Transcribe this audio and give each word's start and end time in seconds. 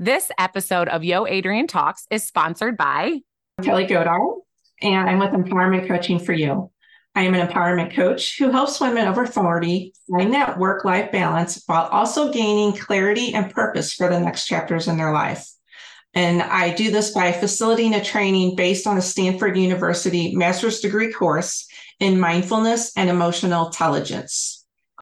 This 0.00 0.30
episode 0.38 0.86
of 0.88 1.02
Yo 1.02 1.26
Adrienne 1.26 1.66
Talks 1.66 2.06
is 2.08 2.22
sponsored 2.22 2.76
by 2.76 3.18
Kelly 3.64 3.84
Godar, 3.84 4.36
and 4.80 5.10
I'm 5.10 5.18
with 5.18 5.30
Empowerment 5.30 5.88
Coaching 5.88 6.20
for 6.20 6.32
You. 6.32 6.70
I 7.16 7.22
am 7.22 7.34
an 7.34 7.44
empowerment 7.44 7.96
coach 7.96 8.38
who 8.38 8.52
helps 8.52 8.80
women 8.80 9.08
over 9.08 9.26
40 9.26 9.92
find 10.08 10.32
that 10.34 10.56
work 10.56 10.84
life 10.84 11.10
balance 11.10 11.60
while 11.66 11.86
also 11.86 12.32
gaining 12.32 12.74
clarity 12.74 13.34
and 13.34 13.52
purpose 13.52 13.92
for 13.92 14.08
the 14.08 14.20
next 14.20 14.46
chapters 14.46 14.86
in 14.86 14.98
their 14.98 15.10
life. 15.10 15.50
And 16.14 16.42
I 16.42 16.72
do 16.74 16.92
this 16.92 17.10
by 17.10 17.32
facilitating 17.32 17.94
a 17.94 18.04
training 18.04 18.54
based 18.54 18.86
on 18.86 18.98
a 18.98 19.02
Stanford 19.02 19.56
University 19.56 20.32
master's 20.36 20.78
degree 20.78 21.12
course 21.12 21.66
in 21.98 22.20
mindfulness 22.20 22.92
and 22.96 23.10
emotional 23.10 23.66
intelligence. 23.66 24.57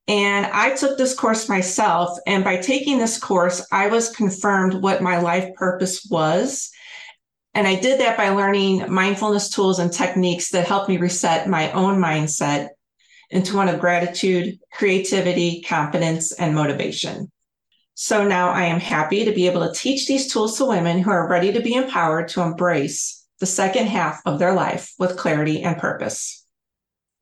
And 0.08 0.46
I 0.46 0.74
took 0.74 0.96
this 0.96 1.14
course 1.14 1.48
myself. 1.48 2.18
And 2.26 2.44
by 2.44 2.58
taking 2.58 2.98
this 2.98 3.18
course, 3.18 3.66
I 3.72 3.88
was 3.88 4.14
confirmed 4.14 4.74
what 4.74 5.02
my 5.02 5.18
life 5.18 5.54
purpose 5.54 6.06
was. 6.08 6.70
And 7.54 7.66
I 7.66 7.74
did 7.74 8.00
that 8.00 8.16
by 8.16 8.28
learning 8.28 8.92
mindfulness 8.92 9.48
tools 9.48 9.78
and 9.78 9.92
techniques 9.92 10.50
that 10.50 10.68
helped 10.68 10.88
me 10.88 10.98
reset 10.98 11.48
my 11.48 11.72
own 11.72 11.98
mindset 11.98 12.68
into 13.30 13.56
one 13.56 13.68
of 13.68 13.80
gratitude, 13.80 14.58
creativity, 14.72 15.62
confidence, 15.62 16.32
and 16.32 16.54
motivation. 16.54 17.30
So 17.94 18.28
now 18.28 18.50
I 18.50 18.64
am 18.64 18.78
happy 18.78 19.24
to 19.24 19.32
be 19.32 19.46
able 19.46 19.66
to 19.66 19.74
teach 19.74 20.06
these 20.06 20.30
tools 20.30 20.58
to 20.58 20.66
women 20.66 20.98
who 20.98 21.10
are 21.10 21.28
ready 21.28 21.52
to 21.52 21.60
be 21.60 21.74
empowered 21.74 22.28
to 22.28 22.42
embrace 22.42 23.26
the 23.40 23.46
second 23.46 23.86
half 23.86 24.20
of 24.26 24.38
their 24.38 24.52
life 24.52 24.92
with 24.98 25.16
clarity 25.16 25.62
and 25.62 25.78
purpose. 25.78 26.45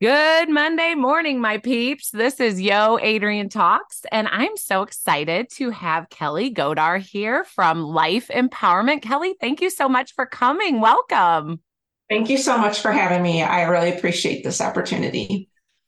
Good 0.01 0.49
Monday 0.49 0.93
morning, 0.93 1.39
my 1.39 1.57
peeps. 1.57 2.09
This 2.09 2.41
is 2.41 2.59
Yo 2.59 2.97
Adrienne 2.97 3.47
Talks, 3.47 4.01
and 4.11 4.27
I'm 4.27 4.57
so 4.57 4.81
excited 4.81 5.49
to 5.51 5.69
have 5.69 6.09
Kelly 6.09 6.53
Godar 6.53 6.99
here 6.99 7.45
from 7.45 7.81
Life 7.81 8.27
Empowerment. 8.27 9.01
Kelly, 9.03 9.35
thank 9.39 9.61
you 9.61 9.69
so 9.69 9.87
much 9.87 10.13
for 10.13 10.25
coming. 10.25 10.81
Welcome. 10.81 11.61
Thank 12.09 12.29
you 12.29 12.37
so 12.37 12.57
much 12.57 12.81
for 12.81 12.91
having 12.91 13.23
me. 13.23 13.41
I 13.41 13.61
really 13.69 13.95
appreciate 13.95 14.43
this 14.43 14.59
opportunity. 14.59 15.47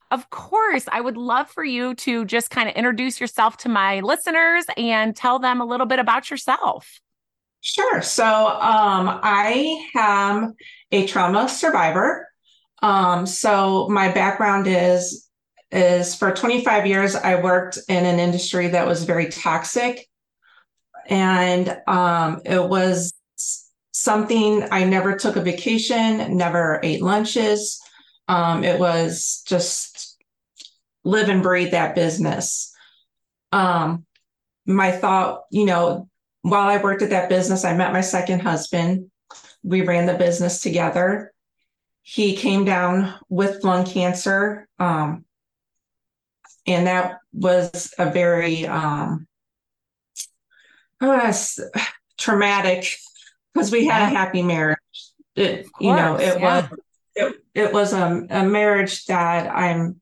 Of 0.09 0.29
course, 0.29 0.85
I 0.89 1.01
would 1.01 1.17
love 1.17 1.49
for 1.49 1.65
you 1.65 1.93
to 1.95 2.23
just 2.23 2.49
kind 2.49 2.69
of 2.69 2.75
introduce 2.75 3.19
yourself 3.19 3.57
to 3.57 3.69
my 3.69 3.99
listeners 3.99 4.63
and 4.77 5.17
tell 5.17 5.37
them 5.37 5.59
a 5.59 5.65
little 5.65 5.85
bit 5.85 5.99
about 5.99 6.31
yourself. 6.31 7.01
Sure. 7.59 8.01
So, 8.01 8.23
um, 8.23 9.19
I 9.21 9.85
am 9.95 10.55
a 10.93 11.05
trauma 11.07 11.49
survivor. 11.49 12.29
Um, 12.81 13.25
so 13.25 13.87
my 13.89 14.11
background 14.11 14.67
is 14.67 15.23
is 15.69 16.15
for 16.15 16.31
25 16.31 16.87
years 16.87 17.13
I 17.13 17.41
worked 17.41 17.77
in 17.89 18.05
an 18.05 18.19
industry 18.19 18.69
that 18.69 18.87
was 18.87 19.03
very 19.03 19.27
toxic, 19.27 20.07
and 21.07 21.77
um, 21.87 22.41
it 22.45 22.63
was 22.63 23.13
something 23.91 24.65
I 24.71 24.85
never 24.85 25.17
took 25.17 25.35
a 25.35 25.41
vacation, 25.41 26.37
never 26.37 26.79
ate 26.83 27.01
lunches. 27.01 27.81
Um, 28.29 28.63
it 28.63 28.79
was 28.79 29.43
just 29.47 30.17
live 31.03 31.29
and 31.29 31.43
breathe 31.43 31.71
that 31.71 31.95
business. 31.95 32.73
Um, 33.51 34.05
my 34.65 34.91
thought, 34.91 35.43
you 35.49 35.65
know, 35.65 36.09
while 36.41 36.69
I 36.69 36.81
worked 36.81 37.01
at 37.01 37.09
that 37.09 37.29
business, 37.29 37.65
I 37.65 37.75
met 37.75 37.93
my 37.93 38.01
second 38.01 38.41
husband. 38.41 39.09
We 39.63 39.81
ran 39.81 40.05
the 40.05 40.13
business 40.13 40.61
together 40.61 41.33
he 42.09 42.37
came 42.37 42.63
down 42.63 43.13
with 43.27 43.65
lung 43.65 43.85
cancer. 43.85 44.65
Um, 44.79 45.25
and 46.65 46.87
that 46.87 47.17
was 47.33 47.93
a 47.99 48.09
very 48.09 48.65
um, 48.65 49.27
uh, 51.01 51.33
traumatic 52.17 52.95
because 53.53 53.73
we 53.73 53.85
had 53.85 54.03
a 54.03 54.15
happy 54.15 54.41
marriage. 54.41 54.77
It, 55.35 55.69
course, 55.69 55.81
you 55.81 55.93
know, 55.93 56.15
it 56.15 56.39
yeah. 56.39 56.61
was 56.61 56.79
it, 57.15 57.35
it 57.53 57.73
was 57.73 57.91
a, 57.91 58.25
a 58.29 58.45
marriage 58.45 59.03
that 59.07 59.53
I'm 59.53 59.99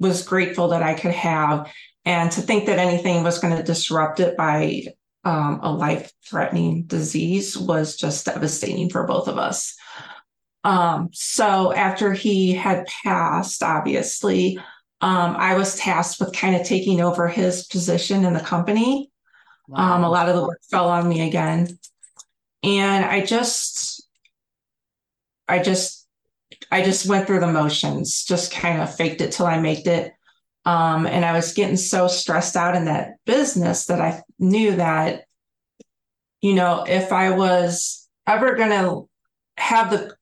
was 0.00 0.26
grateful 0.26 0.68
that 0.68 0.82
I 0.82 0.94
could 0.94 1.12
have, 1.12 1.70
and 2.06 2.32
to 2.32 2.40
think 2.40 2.64
that 2.66 2.78
anything 2.78 3.22
was 3.22 3.38
going 3.38 3.54
to 3.54 3.62
disrupt 3.62 4.18
it 4.18 4.34
by 4.38 4.84
um, 5.24 5.60
a 5.62 5.70
life 5.70 6.10
threatening 6.24 6.84
disease 6.84 7.54
was 7.58 7.96
just 7.96 8.24
devastating 8.24 8.88
for 8.88 9.06
both 9.06 9.28
of 9.28 9.36
us. 9.36 9.76
Um, 10.64 11.10
so 11.12 11.72
after 11.72 12.12
he 12.12 12.52
had 12.52 12.86
passed, 12.86 13.62
obviously, 13.62 14.58
um, 15.00 15.34
I 15.36 15.56
was 15.56 15.76
tasked 15.76 16.20
with 16.20 16.32
kind 16.32 16.54
of 16.54 16.64
taking 16.64 17.00
over 17.00 17.28
his 17.28 17.66
position 17.66 18.24
in 18.24 18.32
the 18.32 18.40
company. 18.40 19.10
Wow. 19.68 19.96
Um, 19.96 20.04
a 20.04 20.10
lot 20.10 20.28
of 20.28 20.36
the 20.36 20.42
work 20.42 20.60
fell 20.70 20.88
on 20.88 21.08
me 21.08 21.26
again. 21.26 21.78
And 22.62 23.04
I 23.04 23.24
just, 23.24 24.06
I 25.48 25.58
just, 25.58 26.06
I 26.70 26.82
just 26.82 27.08
went 27.08 27.26
through 27.26 27.40
the 27.40 27.48
motions, 27.48 28.24
just 28.24 28.52
kind 28.52 28.80
of 28.80 28.94
faked 28.94 29.20
it 29.20 29.32
till 29.32 29.46
I 29.46 29.58
made 29.58 29.86
it. 29.86 30.12
Um, 30.64 31.06
and 31.06 31.24
I 31.24 31.32
was 31.32 31.54
getting 31.54 31.76
so 31.76 32.06
stressed 32.06 32.56
out 32.56 32.76
in 32.76 32.84
that 32.84 33.14
business 33.26 33.86
that 33.86 34.00
I 34.00 34.22
knew 34.38 34.76
that, 34.76 35.24
you 36.40 36.54
know, 36.54 36.84
if 36.86 37.12
I 37.12 37.30
was 37.30 38.08
ever 38.28 38.54
going 38.54 38.70
to 38.70 39.08
have 39.56 39.90
the 39.90 40.14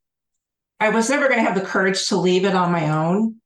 I 0.80 0.88
was 0.88 1.10
never 1.10 1.28
going 1.28 1.38
to 1.38 1.44
have 1.44 1.54
the 1.54 1.66
courage 1.66 2.08
to 2.08 2.16
leave 2.16 2.46
it 2.46 2.54
on 2.54 2.72
my 2.72 2.88
own, 2.90 3.36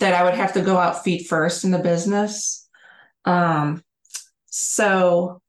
that 0.00 0.14
I 0.14 0.22
would 0.22 0.34
have 0.34 0.52
to 0.52 0.60
go 0.60 0.76
out 0.76 1.02
feet 1.02 1.26
first 1.26 1.64
in 1.64 1.70
the 1.70 1.78
business. 1.78 2.68
Um, 3.24 3.82
so 4.46 5.40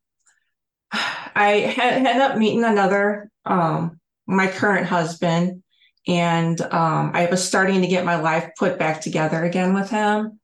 I 0.91 1.73
had, 1.75 1.93
ended 1.93 2.21
up 2.21 2.37
meeting 2.37 2.63
another, 2.63 3.29
um, 3.45 3.99
my 4.25 4.47
current 4.47 4.87
husband, 4.87 5.61
and 6.07 6.59
um, 6.61 7.11
I 7.13 7.27
was 7.29 7.45
starting 7.45 7.81
to 7.81 7.87
get 7.87 8.05
my 8.05 8.15
life 8.15 8.51
put 8.57 8.79
back 8.79 9.01
together 9.01 9.43
again 9.43 9.73
with 9.73 9.89
him. 9.89 10.39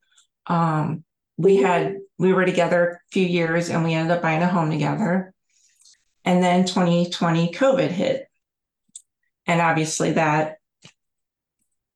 Um, 0.48 1.04
we 1.38 1.58
had 1.58 1.98
we 2.18 2.34
were 2.34 2.46
together 2.46 2.90
a 2.90 3.12
few 3.12 3.26
years, 3.26 3.70
and 3.70 3.84
we 3.84 3.94
ended 3.94 4.16
up 4.16 4.22
buying 4.22 4.42
a 4.42 4.48
home 4.48 4.70
together. 4.70 5.34
And 6.26 6.44
then 6.44 6.66
2020 6.66 7.52
COVID 7.52 7.90
hit, 7.90 8.28
and 9.48 9.62
obviously 9.62 10.14
that 10.14 10.58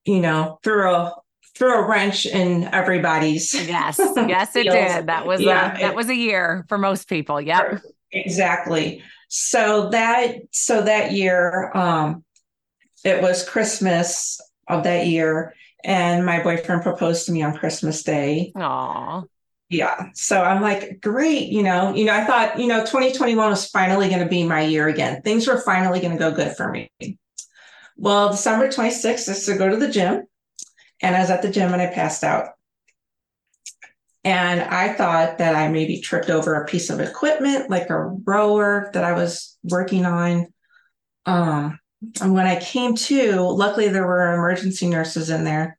you 0.06 0.20
know, 0.20 0.60
threw 0.64 0.92
a 0.92 1.16
threw 1.56 1.74
a 1.74 1.88
wrench 1.88 2.26
in 2.26 2.66
everybody's. 2.66 3.54
Yes, 3.54 4.00
yes, 4.16 4.56
it 4.56 4.64
did. 4.64 5.08
That 5.08 5.26
was 5.26 5.42
yeah, 5.42 5.76
a, 5.76 5.80
that 5.80 5.92
it, 5.92 5.96
was 5.96 6.10
a 6.10 6.16
year 6.16 6.66
for 6.68 6.78
most 6.78 7.10
people. 7.10 7.42
Yep, 7.42 7.82
exactly. 8.12 9.02
So 9.30 9.90
that 9.90 10.36
so 10.52 10.82
that 10.82 11.12
year, 11.12 11.72
um, 11.76 12.24
it 13.04 13.22
was 13.22 13.48
Christmas 13.48 14.40
of 14.68 14.84
that 14.84 15.08
year, 15.08 15.56
and 15.84 16.26
my 16.26 16.44
boyfriend 16.44 16.84
proposed 16.84 17.26
to 17.26 17.32
me 17.32 17.44
on 17.44 17.58
Christmas 17.58 18.04
Day. 18.04 18.52
Aww. 18.56 19.26
Yeah. 19.70 20.10
So 20.14 20.44
I'm 20.44 20.62
like, 20.62 21.02
great. 21.02 21.50
You 21.50 21.64
know, 21.64 21.94
you 21.96 22.06
know, 22.06 22.14
I 22.14 22.24
thought, 22.24 22.60
you 22.60 22.68
know, 22.68 22.82
2021 22.82 23.50
was 23.50 23.68
finally 23.68 24.10
going 24.10 24.22
to 24.22 24.28
be 24.28 24.44
my 24.44 24.62
year 24.62 24.88
again. 24.88 25.24
Things 25.24 25.48
were 25.48 25.60
finally 25.60 26.00
going 26.00 26.14
to 26.14 26.20
go 26.20 26.32
good 26.32 26.56
for 26.56 26.70
me. 26.70 26.92
Well, 27.98 28.30
December 28.30 28.68
26th 28.68 29.30
is 29.30 29.46
to 29.46 29.58
go 29.58 29.70
to 29.70 29.78
the 29.78 29.90
gym. 29.90 30.24
And 31.02 31.16
I 31.16 31.20
was 31.20 31.30
at 31.30 31.42
the 31.42 31.50
gym 31.50 31.74
and 31.74 31.82
I 31.82 31.88
passed 31.88 32.24
out. 32.24 32.50
And 34.24 34.62
I 34.62 34.94
thought 34.94 35.38
that 35.38 35.56
I 35.56 35.68
maybe 35.68 36.02
tripped 36.02 36.30
over 36.30 36.56
a 36.56 36.66
piece 36.66 36.90
of 36.90 37.00
equipment, 37.00 37.70
like 37.70 37.90
a 37.90 38.06
rower 38.06 38.90
that 38.94 39.04
I 39.04 39.14
was 39.14 39.56
working 39.64 40.06
on. 40.06 40.48
Um, 41.28 41.80
and 42.22 42.34
when 42.34 42.48
I 42.48 42.60
came 42.60 42.96
to, 42.96 43.42
luckily 43.42 43.90
there 43.90 44.08
were 44.08 44.34
emergency 44.34 44.88
nurses 44.88 45.30
in 45.30 45.44
there. 45.44 45.78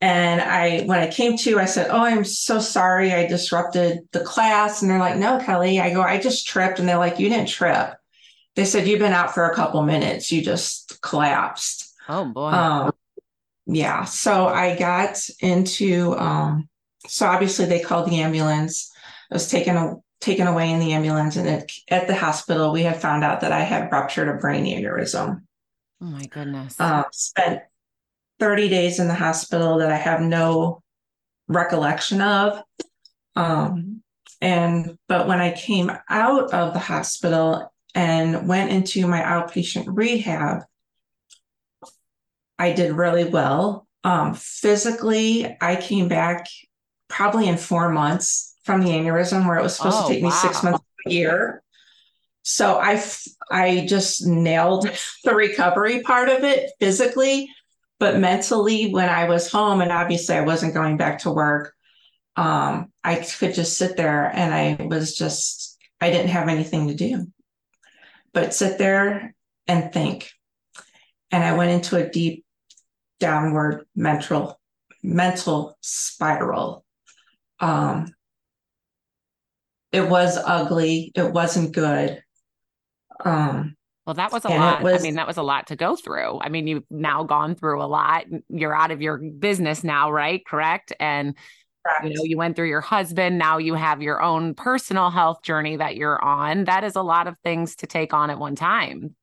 And 0.00 0.40
I, 0.40 0.82
when 0.82 0.98
I 0.98 1.08
came 1.08 1.38
to, 1.38 1.58
I 1.58 1.64
said, 1.64 1.88
Oh, 1.90 2.04
I'm 2.04 2.24
so 2.24 2.58
sorry. 2.58 3.12
I 3.12 3.26
disrupted 3.26 4.00
the 4.12 4.20
class. 4.20 4.82
And 4.82 4.90
they're 4.90 4.98
like, 4.98 5.16
No, 5.16 5.38
Kelly. 5.38 5.80
I 5.80 5.94
go, 5.94 6.02
I 6.02 6.18
just 6.18 6.46
tripped. 6.46 6.80
And 6.80 6.88
they're 6.88 6.98
like, 6.98 7.18
You 7.18 7.28
didn't 7.28 7.48
trip 7.48 7.94
they 8.56 8.64
said 8.64 8.88
you've 8.88 8.98
been 8.98 9.12
out 9.12 9.34
for 9.34 9.48
a 9.48 9.54
couple 9.54 9.82
minutes. 9.82 10.32
You 10.32 10.42
just 10.42 11.00
collapsed. 11.02 11.94
Oh 12.08 12.24
boy. 12.24 12.48
Um, 12.48 12.92
yeah. 13.66 14.04
So 14.04 14.48
i 14.48 14.76
got 14.76 15.18
into 15.40 16.16
um, 16.18 16.68
so 17.06 17.26
obviously 17.26 17.66
they 17.66 17.80
called 17.80 18.10
the 18.10 18.20
ambulance. 18.20 18.90
I 19.30 19.34
was 19.34 19.48
taken 19.48 20.02
taken 20.20 20.46
away 20.46 20.70
in 20.70 20.80
the 20.80 20.92
ambulance 20.92 21.36
and 21.36 21.46
it, 21.46 21.72
at 21.88 22.06
the 22.06 22.14
hospital 22.14 22.72
we 22.72 22.82
had 22.82 23.00
found 23.00 23.22
out 23.22 23.42
that 23.42 23.52
i 23.52 23.60
had 23.60 23.92
ruptured 23.92 24.28
a 24.28 24.40
brain 24.40 24.64
aneurysm. 24.64 25.42
Oh 26.00 26.06
my 26.06 26.24
goodness. 26.24 26.80
Uh, 26.80 27.04
spent 27.12 27.60
30 28.40 28.68
days 28.68 28.98
in 28.98 29.08
the 29.08 29.14
hospital 29.14 29.78
that 29.78 29.92
i 29.92 29.96
have 29.96 30.22
no 30.22 30.82
recollection 31.48 32.22
of. 32.22 32.62
Um, 33.36 34.02
and 34.40 34.96
but 35.06 35.28
when 35.28 35.40
i 35.40 35.52
came 35.52 35.90
out 36.08 36.54
of 36.54 36.72
the 36.72 36.78
hospital 36.78 37.70
and 37.96 38.46
went 38.46 38.70
into 38.70 39.06
my 39.06 39.22
outpatient 39.22 39.86
rehab, 39.88 40.64
I 42.58 42.72
did 42.72 42.92
really 42.92 43.24
well. 43.24 43.88
Um, 44.04 44.34
physically, 44.34 45.56
I 45.60 45.76
came 45.76 46.06
back 46.06 46.46
probably 47.08 47.48
in 47.48 47.56
four 47.56 47.88
months 47.88 48.54
from 48.64 48.82
the 48.82 48.90
aneurysm, 48.90 49.46
where 49.48 49.58
it 49.58 49.62
was 49.62 49.76
supposed 49.76 49.96
oh, 49.98 50.08
to 50.08 50.14
take 50.14 50.22
wow. 50.22 50.28
me 50.28 50.34
six 50.34 50.62
months 50.62 50.84
a 51.06 51.10
year. 51.10 51.62
so 52.42 52.78
I 52.78 53.02
I 53.50 53.86
just 53.88 54.26
nailed 54.26 54.88
the 55.24 55.34
recovery 55.34 56.02
part 56.02 56.28
of 56.28 56.44
it 56.44 56.70
physically, 56.78 57.48
but 57.98 58.18
mentally 58.18 58.92
when 58.92 59.08
I 59.08 59.26
was 59.26 59.50
home 59.50 59.80
and 59.80 59.90
obviously 59.90 60.36
I 60.36 60.42
wasn't 60.42 60.74
going 60.74 60.98
back 60.98 61.20
to 61.20 61.30
work, 61.30 61.72
um, 62.36 62.92
I 63.02 63.16
could 63.16 63.54
just 63.54 63.78
sit 63.78 63.96
there 63.96 64.30
and 64.34 64.52
I 64.52 64.84
was 64.84 65.16
just 65.16 65.78
I 65.98 66.10
didn't 66.10 66.28
have 66.28 66.48
anything 66.48 66.88
to 66.88 66.94
do, 66.94 67.26
but 68.36 68.52
sit 68.52 68.76
there 68.76 69.34
and 69.66 69.90
think, 69.94 70.30
and 71.30 71.42
I 71.42 71.56
went 71.56 71.70
into 71.70 71.96
a 71.96 72.06
deep 72.06 72.44
downward 73.18 73.86
mental 73.96 74.60
mental 75.02 75.78
spiral. 75.80 76.84
Um, 77.60 78.12
it 79.90 80.06
was 80.06 80.36
ugly. 80.36 81.12
It 81.14 81.32
wasn't 81.32 81.74
good. 81.74 82.22
Um, 83.24 83.74
well, 84.04 84.14
that 84.14 84.32
was 84.32 84.44
a 84.44 84.50
lot. 84.50 84.82
Was, 84.82 85.00
I 85.00 85.02
mean, 85.02 85.14
that 85.14 85.26
was 85.26 85.38
a 85.38 85.42
lot 85.42 85.68
to 85.68 85.76
go 85.76 85.96
through. 85.96 86.38
I 86.38 86.50
mean, 86.50 86.66
you've 86.66 86.84
now 86.90 87.24
gone 87.24 87.54
through 87.54 87.82
a 87.82 87.88
lot. 87.88 88.26
You're 88.50 88.76
out 88.76 88.90
of 88.90 89.00
your 89.00 89.16
business 89.16 89.82
now, 89.82 90.10
right? 90.12 90.44
Correct. 90.46 90.92
And 91.00 91.36
correct. 91.86 92.04
you 92.04 92.14
know, 92.14 92.24
you 92.24 92.36
went 92.36 92.56
through 92.56 92.68
your 92.68 92.80
husband. 92.80 93.38
Now 93.38 93.58
you 93.58 93.74
have 93.74 94.02
your 94.02 94.22
own 94.22 94.54
personal 94.54 95.10
health 95.10 95.42
journey 95.42 95.76
that 95.76 95.96
you're 95.96 96.22
on. 96.22 96.64
That 96.64 96.84
is 96.84 96.96
a 96.96 97.02
lot 97.02 97.26
of 97.26 97.36
things 97.44 97.76
to 97.76 97.86
take 97.86 98.12
on 98.12 98.30
at 98.30 98.38
one 98.38 98.56
time. 98.56 99.14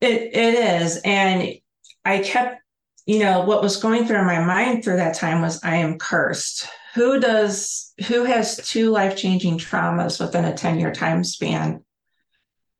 It 0.00 0.34
it 0.34 0.54
is, 0.54 1.00
and 1.04 1.54
I 2.04 2.20
kept, 2.20 2.62
you 3.06 3.18
know, 3.18 3.44
what 3.44 3.62
was 3.62 3.76
going 3.76 4.06
through 4.06 4.24
my 4.24 4.44
mind 4.44 4.82
through 4.82 4.96
that 4.96 5.14
time 5.14 5.42
was, 5.42 5.62
I 5.62 5.76
am 5.76 5.98
cursed. 5.98 6.66
Who 6.94 7.20
does? 7.20 7.92
Who 8.08 8.24
has 8.24 8.56
two 8.56 8.90
life 8.90 9.16
changing 9.16 9.58
traumas 9.58 10.18
within 10.18 10.46
a 10.46 10.54
ten 10.54 10.80
year 10.80 10.92
time 10.92 11.22
span? 11.22 11.84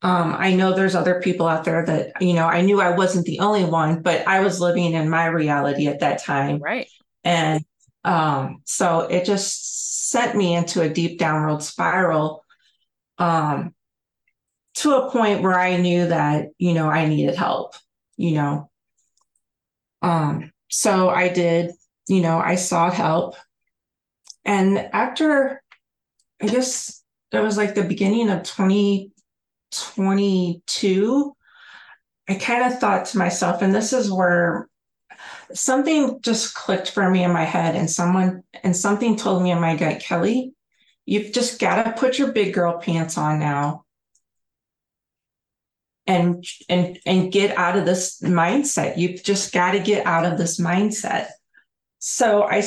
Um, 0.03 0.35
I 0.35 0.55
know 0.55 0.73
there's 0.73 0.95
other 0.95 1.21
people 1.21 1.47
out 1.47 1.63
there 1.63 1.85
that, 1.85 2.19
you 2.21 2.33
know, 2.33 2.47
I 2.47 2.61
knew 2.61 2.81
I 2.81 2.89
wasn't 2.97 3.27
the 3.27 3.39
only 3.39 3.63
one, 3.63 4.01
but 4.01 4.27
I 4.27 4.39
was 4.39 4.59
living 4.59 4.93
in 4.93 5.07
my 5.09 5.27
reality 5.27 5.87
at 5.87 5.99
that 5.99 6.23
time. 6.23 6.57
Right. 6.57 6.87
And 7.23 7.63
um, 8.03 8.61
so 8.65 9.01
it 9.01 9.25
just 9.25 10.09
sent 10.09 10.35
me 10.35 10.55
into 10.55 10.81
a 10.81 10.89
deep 10.89 11.19
downward 11.19 11.61
spiral 11.61 12.43
um, 13.17 13.75
to 14.75 14.95
a 14.95 15.11
point 15.11 15.41
where 15.41 15.59
I 15.59 15.77
knew 15.77 16.07
that, 16.07 16.49
you 16.57 16.73
know, 16.73 16.89
I 16.89 17.07
needed 17.07 17.35
help, 17.35 17.75
you 18.17 18.33
know. 18.33 18.69
Um, 20.01 20.51
so 20.69 21.09
I 21.09 21.29
did, 21.29 21.71
you 22.07 22.21
know, 22.21 22.39
I 22.39 22.55
sought 22.55 22.93
help. 22.93 23.35
And 24.43 24.77
after, 24.77 25.61
I 26.41 26.47
guess 26.47 27.03
it 27.31 27.39
was 27.39 27.57
like 27.57 27.75
the 27.75 27.83
beginning 27.83 28.29
of 28.29 28.43
2022, 28.43 31.35
I 32.27 32.35
kind 32.35 32.73
of 32.73 32.79
thought 32.79 33.05
to 33.07 33.17
myself, 33.17 33.61
and 33.61 33.75
this 33.75 33.93
is 33.93 34.11
where 34.11 34.67
something 35.53 36.21
just 36.21 36.53
clicked 36.53 36.91
for 36.91 37.09
me 37.09 37.23
in 37.23 37.31
my 37.31 37.43
head, 37.43 37.75
and 37.75 37.89
someone 37.89 38.43
and 38.63 38.75
something 38.75 39.15
told 39.15 39.43
me 39.43 39.51
in 39.51 39.59
my 39.59 39.75
gut, 39.75 39.99
Kelly, 39.99 40.53
you've 41.05 41.33
just 41.33 41.59
got 41.59 41.83
to 41.83 41.91
put 41.91 42.17
your 42.19 42.31
big 42.31 42.53
girl 42.53 42.79
pants 42.79 43.17
on 43.17 43.39
now 43.39 43.85
and 46.07 46.45
and 46.69 46.99
and 47.05 47.31
get 47.31 47.57
out 47.57 47.77
of 47.77 47.85
this 47.85 48.21
mindset. 48.21 48.97
You've 48.97 49.23
just 49.23 49.53
got 49.53 49.71
to 49.71 49.79
get 49.79 50.05
out 50.05 50.25
of 50.25 50.37
this 50.37 50.59
mindset. 50.59 51.27
So 51.99 52.43
i 52.43 52.63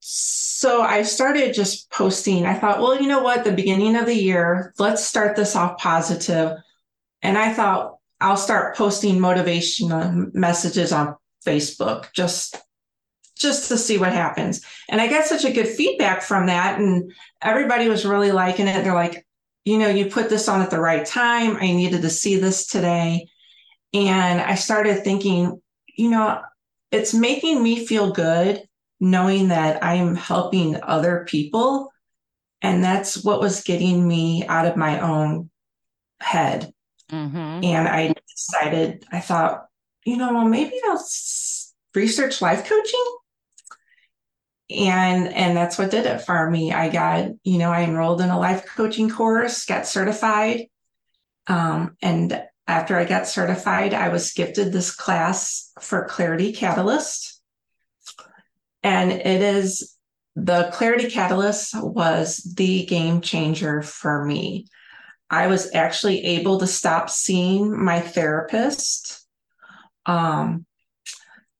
so 0.00 0.82
i 0.82 1.02
started 1.02 1.54
just 1.54 1.90
posting. 1.90 2.44
I 2.44 2.54
thought 2.54 2.80
well 2.80 3.00
you 3.00 3.08
know 3.08 3.22
what? 3.22 3.44
The 3.44 3.52
beginning 3.52 3.96
of 3.96 4.06
the 4.06 4.14
year 4.14 4.74
let's 4.78 5.04
start 5.04 5.36
this 5.36 5.56
off 5.56 5.78
positive. 5.78 6.58
And 7.22 7.38
i 7.38 7.52
thought 7.52 7.96
i'll 8.20 8.36
start 8.36 8.76
posting 8.76 9.18
motivational 9.18 10.32
messages 10.34 10.92
on 10.92 11.16
facebook 11.46 12.12
just 12.12 12.56
just 13.36 13.68
to 13.68 13.76
see 13.76 13.98
what 13.98 14.12
happens 14.12 14.64
and 14.88 15.00
i 15.00 15.08
got 15.08 15.24
such 15.24 15.44
a 15.44 15.52
good 15.52 15.66
feedback 15.66 16.22
from 16.22 16.46
that 16.46 16.78
and 16.78 17.12
everybody 17.40 17.88
was 17.88 18.04
really 18.04 18.32
liking 18.32 18.68
it 18.68 18.84
they're 18.84 18.94
like 18.94 19.26
you 19.64 19.78
know, 19.78 19.88
you 19.88 20.06
put 20.06 20.28
this 20.28 20.48
on 20.48 20.60
at 20.60 20.70
the 20.70 20.80
right 20.80 21.06
time. 21.06 21.56
I 21.56 21.72
needed 21.72 22.02
to 22.02 22.10
see 22.10 22.36
this 22.36 22.66
today. 22.66 23.28
And 23.94 24.40
I 24.40 24.54
started 24.54 25.04
thinking, 25.04 25.60
you 25.86 26.10
know, 26.10 26.40
it's 26.90 27.14
making 27.14 27.62
me 27.62 27.86
feel 27.86 28.12
good 28.12 28.62
knowing 28.98 29.48
that 29.48 29.82
I'm 29.84 30.14
helping 30.14 30.82
other 30.82 31.26
people. 31.28 31.92
And 32.60 32.82
that's 32.82 33.22
what 33.22 33.40
was 33.40 33.62
getting 33.62 34.06
me 34.06 34.46
out 34.46 34.66
of 34.66 34.76
my 34.76 35.00
own 35.00 35.50
head. 36.20 36.72
Mm-hmm. 37.10 37.64
And 37.64 37.88
I 37.88 38.14
decided, 38.28 39.04
I 39.12 39.20
thought, 39.20 39.66
you 40.04 40.16
know, 40.16 40.44
maybe 40.44 40.74
I'll 40.84 41.04
research 41.94 42.42
life 42.42 42.68
coaching. 42.68 43.16
And 44.70 45.28
and 45.28 45.56
that's 45.56 45.76
what 45.76 45.90
did 45.90 46.06
it 46.06 46.22
for 46.22 46.48
me. 46.48 46.72
I 46.72 46.88
got 46.88 47.28
you 47.44 47.58
know 47.58 47.70
i 47.70 47.82
enrolled 47.82 48.22
in 48.22 48.30
a 48.30 48.38
life 48.38 48.64
coaching 48.74 49.10
course 49.10 49.66
got 49.66 49.86
certified. 49.86 50.66
Um, 51.46 51.96
and 52.00 52.42
after 52.66 52.96
i 52.96 53.04
got 53.04 53.26
certified 53.26 53.92
i 53.92 54.08
was 54.08 54.32
gifted 54.32 54.72
this 54.72 54.94
class 54.94 55.72
for 55.80 56.06
clarity 56.06 56.52
catalyst. 56.52 57.40
And 58.82 59.12
it 59.12 59.42
is 59.42 59.96
the 60.36 60.70
clarity 60.72 61.10
catalyst 61.10 61.74
was 61.74 62.36
the 62.56 62.86
game 62.86 63.20
changer 63.20 63.82
for 63.82 64.24
me. 64.24 64.66
I 65.28 65.48
was 65.48 65.74
actually 65.74 66.24
able 66.24 66.58
to 66.58 66.66
stop 66.66 67.10
seeing 67.10 67.84
my 67.84 68.00
therapist 68.00 69.21
um, 70.06 70.66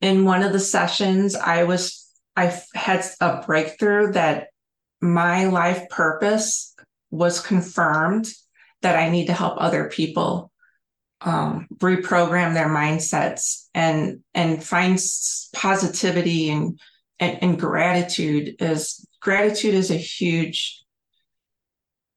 in 0.00 0.24
one 0.24 0.42
of 0.42 0.52
the 0.52 0.60
sessions 0.60 1.34
i 1.34 1.64
was 1.64 2.02
I 2.36 2.58
had 2.74 3.04
a 3.20 3.42
breakthrough 3.44 4.12
that 4.12 4.48
my 5.00 5.46
life 5.46 5.88
purpose 5.90 6.74
was 7.10 7.40
confirmed 7.40 8.28
that 8.80 8.96
I 8.96 9.10
need 9.10 9.26
to 9.26 9.32
help 9.32 9.56
other 9.58 9.88
people 9.88 10.50
um, 11.20 11.68
reprogram 11.76 12.54
their 12.54 12.68
mindsets 12.68 13.68
and 13.74 14.20
and 14.34 14.62
find 14.62 14.98
positivity 15.52 16.50
and, 16.50 16.80
and, 17.20 17.38
and 17.42 17.60
gratitude 17.60 18.56
is 18.58 19.06
gratitude 19.20 19.74
is 19.74 19.90
a 19.90 19.96
huge 19.96 20.81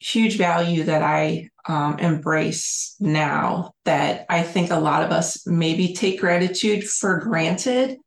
huge 0.06 0.38
value 0.38 0.84
that 0.84 1.02
I 1.02 1.50
um, 1.68 1.98
embrace 1.98 2.96
now 3.00 3.74
that 3.86 4.28
I 4.30 4.44
think 4.44 4.70
a 4.70 4.80
lot 4.80 5.04
of 5.04 5.12
us 5.12 5.48
maybe 5.48 5.94
take 5.94 6.20
gratitude 6.20 6.84
for 6.84 7.20
granted 7.20 7.98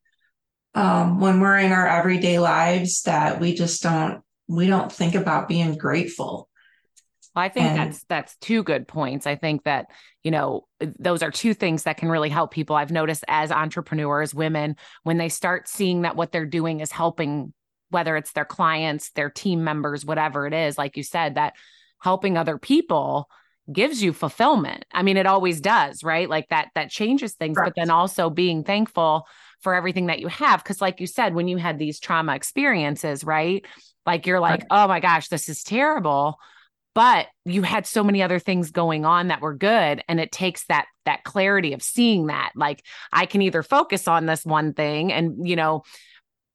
um, 0.75 1.19
when 1.19 1.41
we're 1.41 1.59
in 1.59 1.73
our 1.73 1.89
everyday 1.89 2.39
lives 2.39 3.03
that 3.03 3.41
we 3.41 3.55
just 3.55 3.83
don't 3.83 4.23
we 4.47 4.69
don't 4.69 4.93
think 4.93 5.15
about 5.15 5.49
being 5.49 5.77
grateful 5.77 6.49
well, 7.35 7.45
I 7.45 7.49
think 7.49 7.67
and, 7.67 7.79
that's 7.79 8.05
that's 8.05 8.37
two 8.39 8.63
good 8.63 8.89
points. 8.89 9.27
I 9.27 9.37
think 9.37 9.65
that, 9.65 9.87
you 10.25 10.31
know, 10.31 10.67
those 10.99 11.23
are 11.23 11.31
two 11.31 11.55
things 11.55 11.85
that 11.85 11.97
can 11.97 12.09
really 12.09 12.31
help 12.31 12.51
people. 12.51 12.75
I've 12.75 12.91
noticed 12.91 13.25
as 13.29 13.53
entrepreneurs, 13.53 14.35
women, 14.35 14.77
when 15.03 15.19
they 15.19 15.29
start 15.29 15.69
seeing 15.69 16.03
that 16.03 16.17
what 16.17 16.33
they're 16.33 16.47
doing 16.47 16.81
is 16.81 16.91
helping, 16.91 17.53
whether 17.91 18.17
it's 18.17 18.33
their 18.33 18.45
clients, 18.45 19.11
their 19.11 19.31
team 19.31 19.63
members, 19.63 20.05
whatever 20.05 20.47
it 20.47 20.55
is, 20.55 20.79
like 20.79 20.97
you 20.97 21.03
said, 21.03 21.37
that 21.37 21.55
helping 22.01 22.37
other 22.37 22.59
people 22.59 23.29
gives 23.71 24.03
you 24.03 24.13
fulfillment. 24.13 24.85
I 24.93 25.03
mean, 25.03 25.17
it 25.17 25.27
always 25.27 25.61
does, 25.61 26.03
right? 26.03 26.29
Like 26.29 26.49
that 26.49 26.69
that 26.75 26.91
changes 26.91 27.35
things, 27.35 27.59
but 27.63 27.75
then 27.77 27.91
also 27.91 28.31
being 28.31 28.65
thankful 28.65 29.27
for 29.61 29.75
everything 29.75 30.07
that 30.07 30.21
you 30.21 30.29
have. 30.29 30.65
Cause 30.65 30.81
like 30.81 31.01
you 31.01 31.07
said, 31.07 31.35
when 31.35 31.49
you 31.49 31.57
had 31.59 31.79
these 31.79 32.01
trauma 32.01 32.35
experiences, 32.35 33.25
right? 33.25 33.65
Like 34.07 34.27
you're 34.27 34.41
like, 34.41 34.61
right. 34.61 34.69
oh 34.71 34.89
my 34.89 35.01
gosh, 35.01 35.29
this 35.29 35.49
is 35.49 35.63
terrible. 35.63 36.39
But 36.95 37.27
you 37.45 37.63
had 37.63 37.87
so 37.87 38.03
many 38.03 38.23
other 38.23 38.39
things 38.39 38.71
going 38.71 39.05
on 39.05 39.29
that 39.29 39.41
were 39.41 39.55
good. 39.55 40.03
And 40.09 40.19
it 40.19 40.33
takes 40.33 40.65
that 40.67 40.87
that 41.05 41.23
clarity 41.25 41.73
of 41.75 41.83
seeing 41.83 42.27
that. 42.27 42.53
Like 42.57 42.83
I 43.13 43.27
can 43.27 43.43
either 43.43 43.63
focus 43.63 44.09
on 44.09 44.27
this 44.27 44.45
one 44.45 44.73
thing 44.73 45.13
and, 45.13 45.47
you 45.47 45.57
know, 45.57 45.83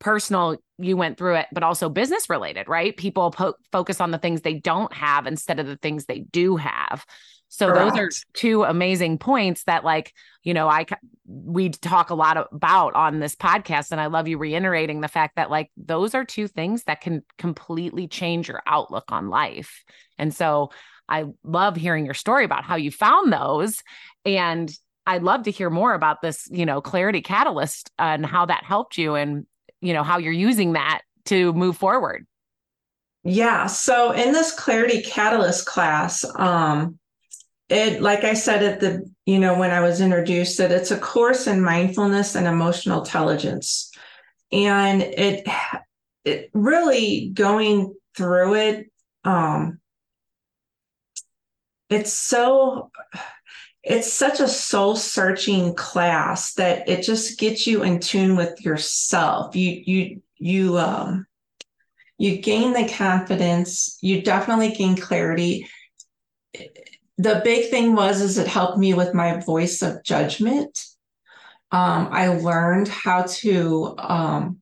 personal 0.03 0.57
you 0.77 0.98
went 0.98 1.17
through 1.17 1.36
it 1.36 1.48
but 1.51 1.63
also 1.63 1.89
business 1.89 2.29
related 2.29 2.67
right 2.67 2.98
people 2.98 3.31
po- 3.31 3.55
focus 3.72 4.01
on 4.01 4.12
the 4.12 4.17
things 4.17 4.41
they 4.41 4.53
don't 4.53 4.93
have 4.93 5.25
instead 5.25 5.60
of 5.60 5.65
the 5.65 5.77
things 5.77 6.05
they 6.05 6.19
do 6.19 6.57
have 6.57 7.05
so 7.53 7.67
Correct. 7.67 7.91
those 7.91 8.00
are 8.00 8.10
two 8.33 8.63
amazing 8.63 9.19
points 9.19 9.65
that 9.65 9.83
like, 9.83 10.12
you 10.41 10.55
know, 10.55 10.67
I 10.67 10.88
we 11.27 11.69
talk 11.69 12.10
a 12.10 12.15
lot 12.15 12.48
about 12.51 12.95
on 12.95 13.19
this 13.19 13.36
podcast 13.36 13.91
and 13.91 14.01
I 14.01 14.07
love 14.07 14.27
you 14.27 14.39
reiterating 14.39 15.01
the 15.01 15.07
fact 15.07 15.36
that 15.36 15.51
like 15.51 15.69
those 15.77 16.15
are 16.15 16.25
two 16.25 16.48
things 16.48 16.86
that 16.86 17.01
can 17.01 17.22
completely 17.38 18.07
change 18.07 18.48
your 18.48 18.63
outlook 18.65 19.03
on 19.10 19.29
life. 19.29 19.83
And 20.17 20.33
so 20.33 20.72
I 21.07 21.25
love 21.43 21.75
hearing 21.75 22.05
your 22.05 22.15
story 22.15 22.43
about 22.43 22.63
how 22.63 22.75
you 22.75 22.89
found 22.89 23.31
those 23.31 23.83
and 24.25 24.75
I'd 25.05 25.22
love 25.22 25.43
to 25.43 25.51
hear 25.51 25.69
more 25.69 25.93
about 25.93 26.24
this, 26.24 26.48
you 26.50 26.65
know, 26.65 26.81
clarity 26.81 27.22
catalyst 27.22 27.91
and 28.00 28.25
how 28.25 28.48
that 28.48 28.63
helped 28.63 28.98
you 28.98 29.13
and 29.13 29.45
you 29.83 29.93
know 29.93 30.03
how 30.03 30.17
you're 30.17 30.31
using 30.31 30.73
that 30.73 31.01
to 31.25 31.53
move 31.53 31.77
forward. 31.77 32.25
Yeah. 33.23 33.67
So 33.67 34.11
in 34.11 34.33
this 34.33 34.51
clarity 34.51 35.01
catalyst 35.01 35.65
class, 35.65 36.25
um, 36.35 36.99
it 37.69 38.01
like 38.01 38.23
I 38.23 38.33
said 38.33 38.63
at 38.63 38.79
the 38.79 39.09
you 39.25 39.39
know 39.39 39.57
when 39.57 39.71
I 39.71 39.81
was 39.81 40.01
introduced 40.01 40.57
that 40.57 40.71
it's 40.71 40.91
a 40.91 40.99
course 40.99 41.47
in 41.47 41.61
mindfulness 41.61 42.35
and 42.35 42.47
emotional 42.47 42.99
intelligence. 42.99 43.91
And 44.51 45.01
it 45.01 45.47
it 46.25 46.49
really 46.53 47.29
going 47.33 47.93
through 48.15 48.55
it 48.55 48.91
um 49.25 49.79
it's 51.89 52.13
so 52.13 52.91
it's 53.83 54.11
such 54.11 54.39
a 54.39 54.47
soul 54.47 54.95
searching 54.95 55.75
class 55.75 56.53
that 56.53 56.87
it 56.87 57.03
just 57.03 57.37
gets 57.37 57.67
you 57.67 57.83
in 57.83 57.99
tune 57.99 58.35
with 58.37 58.63
yourself. 58.63 59.55
You 59.55 59.83
you 59.85 60.21
you 60.37 60.77
um 60.77 61.27
you 62.17 62.37
gain 62.37 62.71
the 62.71 62.87
confidence 62.87 63.97
you 64.01 64.21
definitely 64.21 64.71
gain 64.71 64.95
clarity. 64.95 65.67
The 67.17 67.41
big 67.43 67.69
thing 67.69 67.93
was 67.93 68.21
is 68.21 68.37
it 68.37 68.47
helped 68.47 68.77
me 68.77 68.93
with 68.93 69.13
my 69.13 69.39
voice 69.39 69.81
of 69.81 70.03
judgment. 70.03 70.79
Um, 71.71 72.09
i 72.11 72.27
learned 72.27 72.87
how 72.87 73.23
to 73.23 73.95
um, 73.97 74.61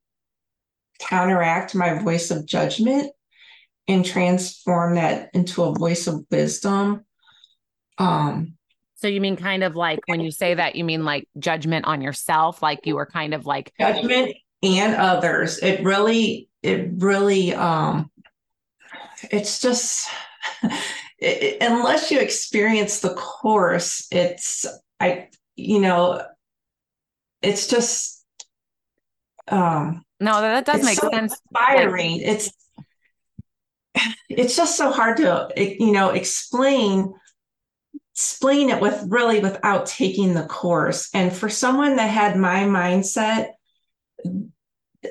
counteract 1.00 1.76
my 1.76 2.00
voice 2.00 2.32
of 2.32 2.46
judgment 2.46 3.12
and 3.88 4.06
transform 4.06 4.96
that 4.96 5.30
into 5.34 5.64
a 5.64 5.74
voice 5.74 6.08
of 6.08 6.26
wisdom. 6.32 7.06
Um, 7.98 8.54
so 9.02 9.08
you 9.08 9.20
mean 9.20 9.36
kind 9.36 9.64
of 9.64 9.76
like 9.76 10.00
when 10.06 10.22
you 10.22 10.30
say 10.30 10.54
that, 10.54 10.76
you 10.76 10.84
mean 10.84 11.04
like 11.04 11.28
judgment 11.40 11.86
on 11.86 12.02
yourself, 12.02 12.62
like 12.62 12.86
you 12.86 12.96
were 12.96 13.08
kind 13.08 13.34
of 13.34 13.48
like 13.48 13.74
judgment 13.80 14.36
and 14.62 14.94
others. 14.96 15.58
It 15.58 15.84
really, 15.84 16.50
it 16.62 16.90
really, 16.98 17.56
um, 17.56 18.12
it's 19.32 19.60
just 19.60 20.08
it, 21.18 21.58
unless 21.62 22.12
you 22.12 22.20
experience 22.20 23.00
the 23.00 23.16
course, 23.16 24.08
it's 24.12 24.68
I, 25.00 25.30
you 25.56 25.80
know, 25.80 26.24
it's 27.42 27.68
just 27.68 28.24
um 29.48 30.04
no, 30.20 30.40
that 30.40 30.66
does 30.66 30.86
make 30.86 31.00
so 31.00 31.10
sense. 31.10 31.36
Inspiring. 31.50 32.18
It's 32.18 32.52
it's 34.30 34.56
just 34.56 34.78
so 34.78 34.92
hard 34.92 35.18
to 35.18 35.50
you 35.58 35.92
know 35.92 36.10
explain 36.10 37.12
explain 38.14 38.70
it 38.70 38.82
with 38.82 39.04
really 39.08 39.40
without 39.40 39.86
taking 39.86 40.34
the 40.34 40.46
course. 40.46 41.10
And 41.14 41.32
for 41.32 41.50
someone 41.50 41.96
that 41.96 42.10
had 42.10 42.36
my 42.38 42.64
mindset 42.64 43.50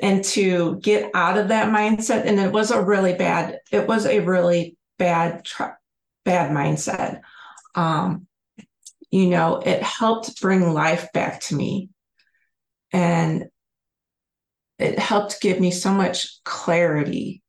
and 0.02 0.22
to 0.24 0.76
get 0.76 1.10
out 1.14 1.38
of 1.38 1.48
that 1.48 1.68
mindset, 1.74 2.26
and 2.26 2.38
it 2.38 2.52
was 2.52 2.70
a 2.70 2.82
really 2.82 3.14
bad, 3.14 3.58
it 3.72 3.88
was 3.88 4.06
a 4.06 4.20
really 4.20 4.76
bad, 4.98 5.46
bad 6.24 6.52
mindset. 6.52 7.22
Um, 7.74 8.26
you 9.10 9.26
know, 9.26 9.56
it 9.56 9.82
helped 9.82 10.40
bring 10.40 10.72
life 10.72 11.12
back 11.12 11.40
to 11.40 11.56
me. 11.56 11.88
And 12.92 13.46
it 14.78 14.98
helped 14.98 15.40
give 15.40 15.60
me 15.60 15.70
so 15.70 15.92
much 15.92 16.42
clarity. 16.44 17.42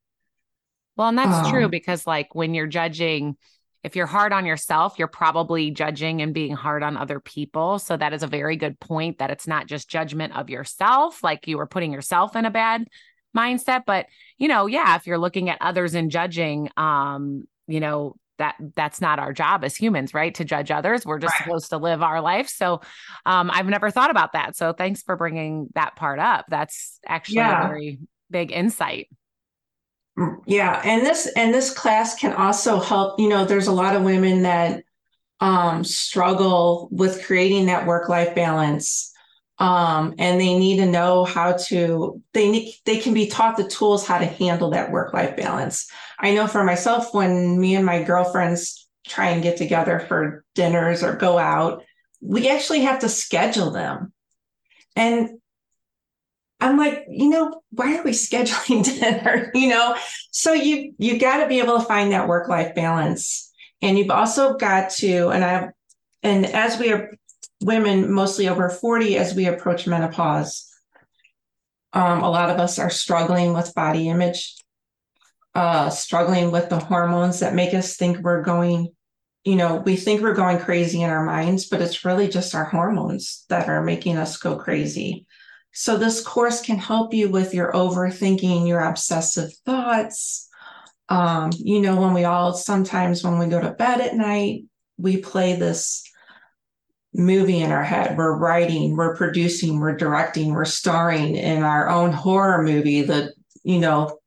Well, 0.97 1.09
and 1.09 1.17
that's 1.17 1.47
um, 1.47 1.51
true 1.51 1.69
because, 1.69 2.05
like, 2.05 2.35
when 2.35 2.53
you're 2.53 2.67
judging, 2.67 3.37
if 3.83 3.95
you're 3.95 4.05
hard 4.05 4.31
on 4.31 4.45
yourself, 4.45 4.95
you're 4.99 5.07
probably 5.07 5.71
judging 5.71 6.21
and 6.21 6.33
being 6.33 6.53
hard 6.53 6.83
on 6.83 6.97
other 6.97 7.19
people. 7.19 7.79
So 7.79 7.97
that 7.97 8.13
is 8.13 8.23
a 8.23 8.27
very 8.27 8.55
good 8.55 8.79
point 8.79 9.17
that 9.17 9.31
it's 9.31 9.47
not 9.47 9.67
just 9.67 9.89
judgment 9.89 10.35
of 10.35 10.49
yourself, 10.49 11.23
like 11.23 11.47
you 11.47 11.57
were 11.57 11.67
putting 11.67 11.91
yourself 11.91 12.35
in 12.35 12.45
a 12.45 12.51
bad 12.51 12.87
mindset, 13.35 13.83
but 13.85 14.05
you 14.37 14.47
know, 14.47 14.67
yeah, 14.67 14.95
if 14.95 15.07
you're 15.07 15.17
looking 15.17 15.49
at 15.49 15.57
others 15.61 15.95
and 15.95 16.11
judging, 16.11 16.69
um, 16.77 17.45
you 17.67 17.79
know, 17.79 18.15
that 18.37 18.55
that's 18.75 19.01
not 19.01 19.19
our 19.19 19.33
job 19.33 19.63
as 19.63 19.75
humans, 19.75 20.13
right? 20.13 20.33
To 20.35 20.43
judge 20.43 20.71
others. 20.71 21.05
We're 21.05 21.19
just 21.19 21.33
right. 21.35 21.43
supposed 21.43 21.69
to 21.69 21.77
live 21.77 22.01
our 22.01 22.21
life. 22.21 22.49
So 22.49 22.81
um, 23.25 23.51
I've 23.51 23.67
never 23.67 23.91
thought 23.91 24.09
about 24.09 24.33
that. 24.33 24.55
So 24.55 24.73
thanks 24.73 25.03
for 25.03 25.15
bringing 25.15 25.69
that 25.75 25.95
part 25.95 26.19
up. 26.19 26.45
That's 26.49 26.99
actually 27.05 27.37
yeah. 27.37 27.65
a 27.65 27.67
very 27.67 27.99
big 28.31 28.51
insight. 28.51 29.09
Yeah, 30.45 30.81
and 30.83 31.05
this 31.05 31.27
and 31.35 31.53
this 31.53 31.73
class 31.73 32.15
can 32.15 32.33
also 32.33 32.79
help. 32.79 33.19
You 33.19 33.29
know, 33.29 33.45
there's 33.45 33.67
a 33.67 33.71
lot 33.71 33.95
of 33.95 34.03
women 34.03 34.43
that 34.43 34.83
um, 35.39 35.83
struggle 35.83 36.89
with 36.91 37.25
creating 37.25 37.67
that 37.67 37.87
work 37.87 38.09
life 38.09 38.35
balance, 38.35 39.11
um, 39.57 40.13
and 40.19 40.39
they 40.39 40.57
need 40.57 40.77
to 40.77 40.85
know 40.85 41.23
how 41.23 41.53
to. 41.67 42.21
They 42.33 42.51
need 42.51 42.75
they 42.85 42.97
can 42.97 43.13
be 43.13 43.27
taught 43.27 43.57
the 43.57 43.67
tools 43.67 44.05
how 44.05 44.17
to 44.17 44.25
handle 44.25 44.71
that 44.71 44.91
work 44.91 45.13
life 45.13 45.37
balance. 45.37 45.89
I 46.19 46.33
know 46.33 46.45
for 46.45 46.63
myself, 46.63 47.13
when 47.13 47.59
me 47.59 47.75
and 47.75 47.85
my 47.85 48.03
girlfriends 48.03 48.87
try 49.07 49.29
and 49.29 49.41
get 49.41 49.57
together 49.57 49.99
for 50.07 50.43
dinners 50.55 51.03
or 51.03 51.15
go 51.15 51.37
out, 51.39 51.83
we 52.21 52.49
actually 52.49 52.81
have 52.81 52.99
to 52.99 53.09
schedule 53.09 53.71
them, 53.71 54.11
and 54.95 55.40
I'm 56.61 56.77
like, 56.77 57.05
you 57.09 57.29
know, 57.29 57.61
why 57.71 57.97
are 57.97 58.03
we 58.03 58.11
scheduling 58.11 58.83
dinner? 58.99 59.51
you 59.55 59.67
know, 59.67 59.97
so 60.29 60.53
you 60.53 60.93
you 60.97 61.19
got 61.19 61.41
to 61.41 61.49
be 61.49 61.59
able 61.59 61.79
to 61.79 61.85
find 61.85 62.11
that 62.11 62.27
work 62.27 62.47
life 62.47 62.75
balance, 62.75 63.51
and 63.81 63.97
you've 63.97 64.11
also 64.11 64.55
got 64.55 64.91
to, 64.91 65.29
and 65.29 65.43
I, 65.43 65.69
and 66.21 66.45
as 66.45 66.79
we 66.79 66.93
are 66.93 67.11
women, 67.61 68.11
mostly 68.13 68.47
over 68.47 68.69
forty, 68.69 69.17
as 69.17 69.33
we 69.33 69.47
approach 69.47 69.87
menopause, 69.87 70.69
um, 71.93 72.21
a 72.21 72.29
lot 72.29 72.51
of 72.51 72.59
us 72.59 72.77
are 72.77 72.91
struggling 72.91 73.53
with 73.53 73.73
body 73.73 74.07
image, 74.07 74.55
uh, 75.55 75.89
struggling 75.89 76.51
with 76.51 76.69
the 76.69 76.79
hormones 76.79 77.39
that 77.39 77.55
make 77.55 77.73
us 77.73 77.97
think 77.97 78.19
we're 78.19 78.43
going. 78.43 78.89
You 79.43 79.55
know, 79.55 79.77
we 79.77 79.95
think 79.95 80.21
we're 80.21 80.35
going 80.35 80.59
crazy 80.59 81.01
in 81.01 81.09
our 81.09 81.25
minds, 81.25 81.65
but 81.65 81.81
it's 81.81 82.05
really 82.05 82.27
just 82.27 82.53
our 82.53 82.65
hormones 82.65 83.45
that 83.49 83.67
are 83.67 83.81
making 83.81 84.17
us 84.17 84.37
go 84.37 84.55
crazy. 84.55 85.25
So, 85.73 85.97
this 85.97 86.21
course 86.21 86.61
can 86.61 86.77
help 86.77 87.13
you 87.13 87.29
with 87.29 87.53
your 87.53 87.71
overthinking, 87.71 88.67
your 88.67 88.81
obsessive 88.81 89.53
thoughts. 89.65 90.49
Um, 91.09 91.51
you 91.57 91.81
know, 91.81 91.99
when 91.99 92.13
we 92.13 92.23
all 92.23 92.53
sometimes 92.53 93.23
when 93.23 93.37
we 93.39 93.47
go 93.47 93.59
to 93.59 93.71
bed 93.71 94.01
at 94.01 94.15
night, 94.15 94.63
we 94.97 95.17
play 95.17 95.55
this 95.55 96.03
movie 97.13 97.59
in 97.59 97.71
our 97.71 97.83
head. 97.83 98.17
We're 98.17 98.37
writing, 98.37 98.95
we're 98.95 99.15
producing, 99.15 99.79
we're 99.79 99.97
directing, 99.97 100.53
we're 100.53 100.65
starring 100.65 101.35
in 101.35 101.63
our 101.63 101.89
own 101.89 102.11
horror 102.11 102.63
movie, 102.63 103.01
the, 103.01 103.33
you 103.63 103.79
know, 103.79 104.19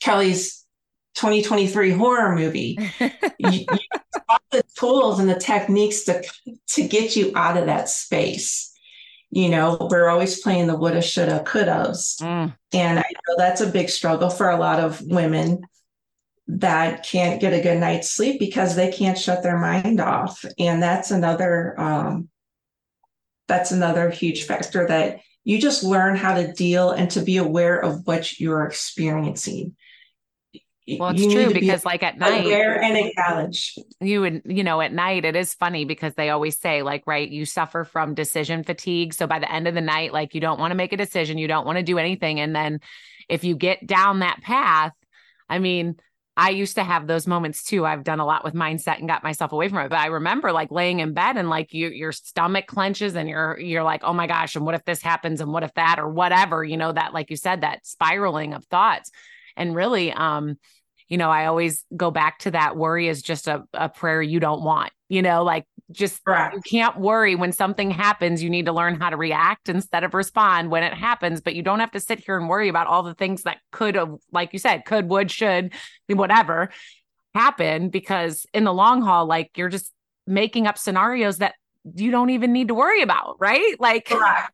Kelly's 0.00 0.64
2023 1.16 1.90
horror 1.90 2.34
movie. 2.34 2.78
you, 3.00 3.10
you 3.50 3.66
all 4.28 4.38
the 4.50 4.64
tools 4.78 5.18
and 5.18 5.28
the 5.28 5.38
techniques 5.38 6.04
to, 6.04 6.22
to 6.68 6.86
get 6.86 7.16
you 7.16 7.32
out 7.34 7.56
of 7.56 7.66
that 7.66 7.88
space 7.88 8.71
you 9.32 9.48
know 9.48 9.76
we're 9.90 10.08
always 10.08 10.40
playing 10.40 10.68
the 10.68 10.76
woulda 10.76 11.02
shoulda 11.02 11.42
couldas. 11.44 12.20
Mm. 12.20 12.54
and 12.72 12.98
i 12.98 13.02
know 13.02 13.34
that's 13.36 13.60
a 13.60 13.66
big 13.66 13.88
struggle 13.88 14.30
for 14.30 14.50
a 14.50 14.56
lot 14.56 14.78
of 14.78 15.00
women 15.02 15.60
that 16.48 17.04
can't 17.04 17.40
get 17.40 17.52
a 17.52 17.62
good 17.62 17.78
night's 17.78 18.10
sleep 18.10 18.38
because 18.38 18.76
they 18.76 18.90
can't 18.90 19.18
shut 19.18 19.42
their 19.42 19.58
mind 19.58 20.00
off. 20.00 20.44
And 20.58 20.82
that's 20.82 21.10
another 21.10 21.78
um, 21.80 22.28
that's 23.48 23.70
another 23.70 24.10
huge 24.10 24.44
factor 24.44 24.86
that 24.86 25.20
you 25.44 25.60
just 25.60 25.82
learn 25.82 26.16
how 26.16 26.34
to 26.34 26.52
deal 26.52 26.90
and 26.90 27.10
to 27.10 27.20
be 27.20 27.36
aware 27.36 27.78
of 27.78 28.06
what 28.06 28.38
you're 28.38 28.64
experiencing 28.64 29.76
well, 30.98 31.10
it's 31.10 31.32
true 31.32 31.52
because, 31.52 31.82
be 31.82 31.88
like 31.88 32.02
at 32.02 32.18
night, 32.18 32.44
aware 32.44 32.80
and 32.82 32.96
acknowledge. 32.96 33.76
You 34.00 34.20
would, 34.22 34.42
you 34.44 34.64
know, 34.64 34.80
at 34.80 34.92
night 34.92 35.24
it 35.24 35.36
is 35.36 35.54
funny 35.54 35.84
because 35.84 36.14
they 36.14 36.30
always 36.30 36.58
say, 36.58 36.82
like, 36.82 37.04
right, 37.06 37.28
you 37.28 37.44
suffer 37.44 37.84
from 37.84 38.14
decision 38.14 38.64
fatigue. 38.64 39.14
So 39.14 39.26
by 39.26 39.38
the 39.38 39.50
end 39.50 39.68
of 39.68 39.74
the 39.74 39.80
night, 39.80 40.12
like, 40.12 40.34
you 40.34 40.40
don't 40.40 40.60
want 40.60 40.72
to 40.72 40.76
make 40.76 40.92
a 40.92 40.96
decision, 40.96 41.38
you 41.38 41.48
don't 41.48 41.66
want 41.66 41.78
to 41.78 41.84
do 41.84 41.98
anything, 41.98 42.40
and 42.40 42.54
then 42.54 42.80
if 43.28 43.44
you 43.44 43.54
get 43.54 43.86
down 43.86 44.20
that 44.20 44.40
path, 44.42 44.92
I 45.48 45.58
mean, 45.58 45.96
I 46.36 46.50
used 46.50 46.76
to 46.76 46.82
have 46.82 47.06
those 47.06 47.26
moments 47.26 47.62
too. 47.62 47.84
I've 47.84 48.04
done 48.04 48.18
a 48.18 48.24
lot 48.24 48.42
with 48.42 48.54
mindset 48.54 48.98
and 48.98 49.08
got 49.08 49.22
myself 49.22 49.52
away 49.52 49.68
from 49.68 49.78
it. 49.80 49.90
But 49.90 49.98
I 49.98 50.06
remember 50.06 50.50
like 50.50 50.70
laying 50.70 51.00
in 51.00 51.12
bed 51.12 51.36
and 51.36 51.50
like 51.50 51.74
you, 51.74 51.88
your 51.88 52.12
stomach 52.12 52.66
clenches 52.66 53.16
and 53.16 53.28
you're 53.28 53.58
you're 53.58 53.82
like, 53.82 54.02
oh 54.02 54.14
my 54.14 54.26
gosh, 54.26 54.56
and 54.56 54.64
what 54.64 54.74
if 54.74 54.84
this 54.84 55.02
happens 55.02 55.42
and 55.42 55.52
what 55.52 55.62
if 55.62 55.74
that 55.74 55.98
or 55.98 56.08
whatever, 56.08 56.64
you 56.64 56.78
know, 56.78 56.90
that 56.90 57.12
like 57.12 57.28
you 57.28 57.36
said, 57.36 57.60
that 57.60 57.86
spiraling 57.86 58.54
of 58.54 58.64
thoughts. 58.64 59.10
And 59.56 59.74
really, 59.74 60.12
um, 60.12 60.56
you 61.08 61.18
know, 61.18 61.30
I 61.30 61.46
always 61.46 61.84
go 61.94 62.10
back 62.10 62.38
to 62.40 62.52
that 62.52 62.76
worry 62.76 63.08
is 63.08 63.22
just 63.22 63.46
a, 63.46 63.64
a 63.74 63.88
prayer 63.88 64.22
you 64.22 64.40
don't 64.40 64.62
want, 64.62 64.92
you 65.08 65.20
know, 65.20 65.42
like 65.42 65.66
just 65.90 66.22
you 66.26 66.62
can't 66.70 66.98
worry 66.98 67.34
when 67.34 67.52
something 67.52 67.90
happens. 67.90 68.42
You 68.42 68.48
need 68.48 68.66
to 68.66 68.72
learn 68.72 68.98
how 68.98 69.10
to 69.10 69.16
react 69.16 69.68
instead 69.68 70.04
of 70.04 70.14
respond 70.14 70.70
when 70.70 70.82
it 70.82 70.94
happens. 70.94 71.42
But 71.42 71.54
you 71.54 71.62
don't 71.62 71.80
have 71.80 71.90
to 71.90 72.00
sit 72.00 72.20
here 72.20 72.38
and 72.38 72.48
worry 72.48 72.68
about 72.68 72.86
all 72.86 73.02
the 73.02 73.14
things 73.14 73.42
that 73.42 73.58
could 73.72 73.94
have, 73.94 74.14
like 74.32 74.54
you 74.54 74.58
said, 74.58 74.84
could, 74.86 75.08
would, 75.10 75.30
should, 75.30 75.72
whatever 76.08 76.70
happen 77.34 77.88
because 77.88 78.46
in 78.52 78.64
the 78.64 78.72
long 78.72 79.02
haul, 79.02 79.26
like 79.26 79.50
you're 79.56 79.68
just 79.68 79.92
making 80.26 80.66
up 80.66 80.78
scenarios 80.78 81.38
that 81.38 81.54
you 81.94 82.10
don't 82.10 82.30
even 82.30 82.52
need 82.52 82.68
to 82.68 82.74
worry 82.74 83.02
about, 83.02 83.36
right? 83.38 83.74
Like, 83.78 84.06
Correct. 84.06 84.52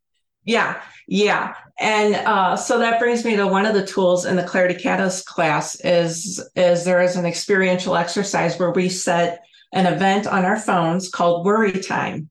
Yeah, 0.49 0.81
yeah. 1.07 1.57
And 1.78 2.14
uh, 2.14 2.57
so 2.57 2.78
that 2.78 2.99
brings 2.99 3.23
me 3.23 3.37
to 3.37 3.47
one 3.47 3.67
of 3.67 3.75
the 3.75 3.87
tools 3.87 4.25
in 4.25 4.35
the 4.35 4.43
Clarity 4.43 4.81
Catalyst 4.81 5.26
class 5.26 5.78
is 5.85 6.43
is 6.57 6.87
there 6.87 7.02
is 7.02 7.17
an 7.17 7.26
experiential 7.26 7.95
exercise 7.95 8.59
where 8.59 8.71
we 8.71 8.88
set 8.88 9.45
an 9.75 9.85
event 9.85 10.26
on 10.26 10.47
our 10.47 10.59
phones 10.59 11.11
called 11.11 11.45
worry 11.45 11.73
time. 11.73 12.31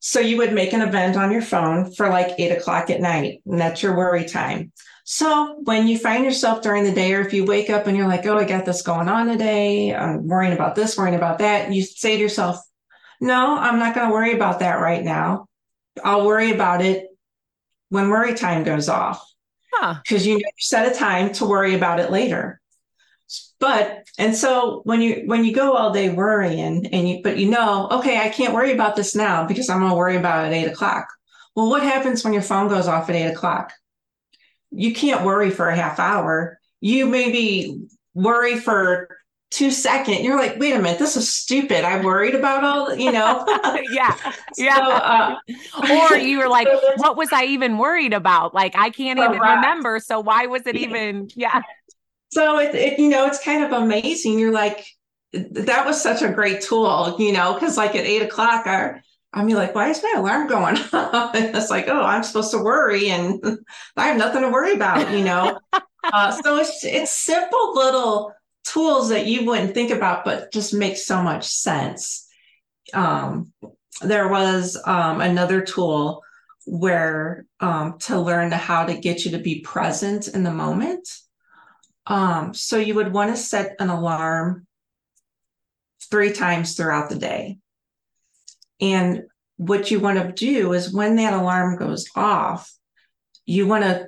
So 0.00 0.18
you 0.18 0.38
would 0.38 0.52
make 0.52 0.72
an 0.72 0.82
event 0.82 1.16
on 1.16 1.30
your 1.30 1.40
phone 1.42 1.92
for 1.92 2.08
like 2.08 2.34
eight 2.38 2.50
o'clock 2.50 2.90
at 2.90 3.00
night, 3.00 3.42
and 3.46 3.60
that's 3.60 3.80
your 3.80 3.96
worry 3.96 4.24
time. 4.24 4.72
So 5.04 5.60
when 5.62 5.86
you 5.86 5.98
find 5.98 6.24
yourself 6.24 6.62
during 6.62 6.82
the 6.82 6.92
day, 6.92 7.14
or 7.14 7.20
if 7.20 7.32
you 7.32 7.44
wake 7.44 7.70
up 7.70 7.86
and 7.86 7.96
you're 7.96 8.08
like, 8.08 8.26
oh, 8.26 8.38
I 8.38 8.44
got 8.44 8.64
this 8.64 8.82
going 8.82 9.08
on 9.08 9.28
today, 9.28 9.94
I'm 9.94 10.26
worrying 10.26 10.52
about 10.52 10.74
this, 10.74 10.98
worrying 10.98 11.14
about 11.14 11.38
that, 11.38 11.72
you 11.72 11.82
say 11.82 12.16
to 12.16 12.22
yourself, 12.22 12.58
no, 13.20 13.56
I'm 13.56 13.78
not 13.78 13.94
going 13.94 14.08
to 14.08 14.12
worry 14.12 14.32
about 14.32 14.60
that 14.60 14.80
right 14.80 15.04
now. 15.04 15.46
I'll 16.02 16.26
worry 16.26 16.50
about 16.52 16.82
it 16.82 17.09
when 17.90 18.08
worry 18.08 18.34
time 18.34 18.64
goes 18.64 18.88
off. 18.88 19.24
Because 19.80 20.24
huh. 20.24 20.30
you, 20.30 20.36
you 20.38 20.44
set 20.58 20.90
a 20.90 20.98
time 20.98 21.32
to 21.34 21.44
worry 21.44 21.74
about 21.74 22.00
it 22.00 22.10
later. 22.10 22.60
But 23.60 24.08
and 24.18 24.34
so 24.34 24.80
when 24.84 25.00
you 25.02 25.22
when 25.26 25.44
you 25.44 25.54
go 25.54 25.76
all 25.76 25.92
day 25.92 26.10
worrying 26.10 26.86
and 26.86 27.08
you 27.08 27.20
but 27.22 27.36
you 27.36 27.48
know, 27.48 27.88
okay, 27.90 28.18
I 28.18 28.30
can't 28.30 28.54
worry 28.54 28.72
about 28.72 28.96
this 28.96 29.14
now 29.14 29.46
because 29.46 29.68
I'm 29.68 29.80
gonna 29.80 29.94
worry 29.94 30.16
about 30.16 30.44
it 30.44 30.48
at 30.48 30.54
eight 30.54 30.72
o'clock. 30.72 31.06
Well, 31.54 31.68
what 31.68 31.82
happens 31.82 32.24
when 32.24 32.32
your 32.32 32.42
phone 32.42 32.68
goes 32.68 32.88
off 32.88 33.10
at 33.10 33.16
eight 33.16 33.30
o'clock? 33.30 33.72
You 34.70 34.94
can't 34.94 35.24
worry 35.24 35.50
for 35.50 35.68
a 35.68 35.76
half 35.76 36.00
hour. 36.00 36.58
You 36.80 37.06
maybe 37.06 37.82
worry 38.14 38.58
for 38.58 39.19
two 39.50 39.70
seconds. 39.70 40.20
You're 40.20 40.36
like, 40.36 40.58
wait 40.58 40.74
a 40.74 40.78
minute, 40.80 40.98
this 40.98 41.16
is 41.16 41.28
stupid. 41.28 41.84
i'm 41.84 42.04
worried 42.04 42.34
about 42.34 42.64
all, 42.64 42.94
you 42.94 43.10
know. 43.10 43.44
yeah, 43.90 44.16
yeah. 44.56 44.76
So, 44.76 44.92
uh, 44.92 46.10
or 46.10 46.16
you 46.16 46.38
were 46.38 46.48
like, 46.48 46.68
what 46.96 47.16
was 47.16 47.28
I 47.32 47.44
even 47.44 47.76
worried 47.76 48.12
about? 48.12 48.54
Like, 48.54 48.74
I 48.76 48.90
can't 48.90 49.18
even 49.18 49.38
right. 49.38 49.56
remember. 49.56 49.98
So 49.98 50.20
why 50.20 50.46
was 50.46 50.66
it 50.66 50.76
even? 50.76 51.28
Yeah. 51.34 51.62
So 52.30 52.58
it, 52.60 52.74
it, 52.74 52.98
you 52.98 53.08
know, 53.08 53.26
it's 53.26 53.42
kind 53.42 53.64
of 53.64 53.72
amazing. 53.72 54.38
You're 54.38 54.52
like, 54.52 54.86
that 55.32 55.84
was 55.84 56.00
such 56.00 56.22
a 56.22 56.28
great 56.28 56.60
tool, 56.60 57.16
you 57.18 57.32
know, 57.32 57.54
because 57.54 57.76
like 57.76 57.94
at 57.96 58.04
eight 58.04 58.22
o'clock, 58.22 58.66
I, 58.66 59.00
I'm 59.32 59.48
like, 59.48 59.74
why 59.74 59.88
is 59.90 60.02
my 60.02 60.14
alarm 60.16 60.48
going 60.48 60.76
off? 60.92 61.34
and 61.34 61.54
it's 61.54 61.70
like, 61.70 61.88
oh, 61.88 62.02
I'm 62.02 62.22
supposed 62.24 62.50
to 62.52 62.58
worry, 62.58 63.10
and 63.10 63.58
I 63.96 64.08
have 64.08 64.16
nothing 64.16 64.42
to 64.42 64.48
worry 64.48 64.72
about, 64.72 65.16
you 65.16 65.24
know. 65.24 65.60
uh, 66.02 66.32
so 66.32 66.56
it's 66.56 66.84
it's 66.84 67.12
simple 67.12 67.74
little 67.74 68.32
tools 68.64 69.08
that 69.10 69.26
you 69.26 69.44
wouldn't 69.46 69.74
think 69.74 69.90
about, 69.90 70.24
but 70.24 70.52
just 70.52 70.74
make 70.74 70.96
so 70.96 71.22
much 71.22 71.46
sense. 71.46 72.28
Um, 72.94 73.52
there 74.02 74.28
was 74.28 74.80
um, 74.84 75.20
another 75.20 75.60
tool 75.62 76.22
where 76.66 77.46
um, 77.60 77.98
to 77.98 78.20
learn 78.20 78.52
how 78.52 78.84
to 78.86 78.94
get 78.94 79.24
you 79.24 79.32
to 79.32 79.38
be 79.38 79.60
present 79.60 80.28
in 80.28 80.42
the 80.42 80.52
moment. 80.52 81.08
Um, 82.06 82.54
so 82.54 82.76
you 82.76 82.94
would 82.94 83.12
want 83.12 83.34
to 83.34 83.36
set 83.36 83.76
an 83.78 83.88
alarm 83.88 84.66
three 86.10 86.32
times 86.32 86.74
throughout 86.74 87.08
the 87.08 87.16
day. 87.16 87.58
And 88.80 89.24
what 89.56 89.90
you 89.90 90.00
want 90.00 90.18
to 90.18 90.32
do 90.32 90.72
is 90.72 90.92
when 90.92 91.16
that 91.16 91.34
alarm 91.34 91.76
goes 91.76 92.06
off, 92.16 92.72
you 93.44 93.66
want 93.66 93.84
to, 93.84 94.06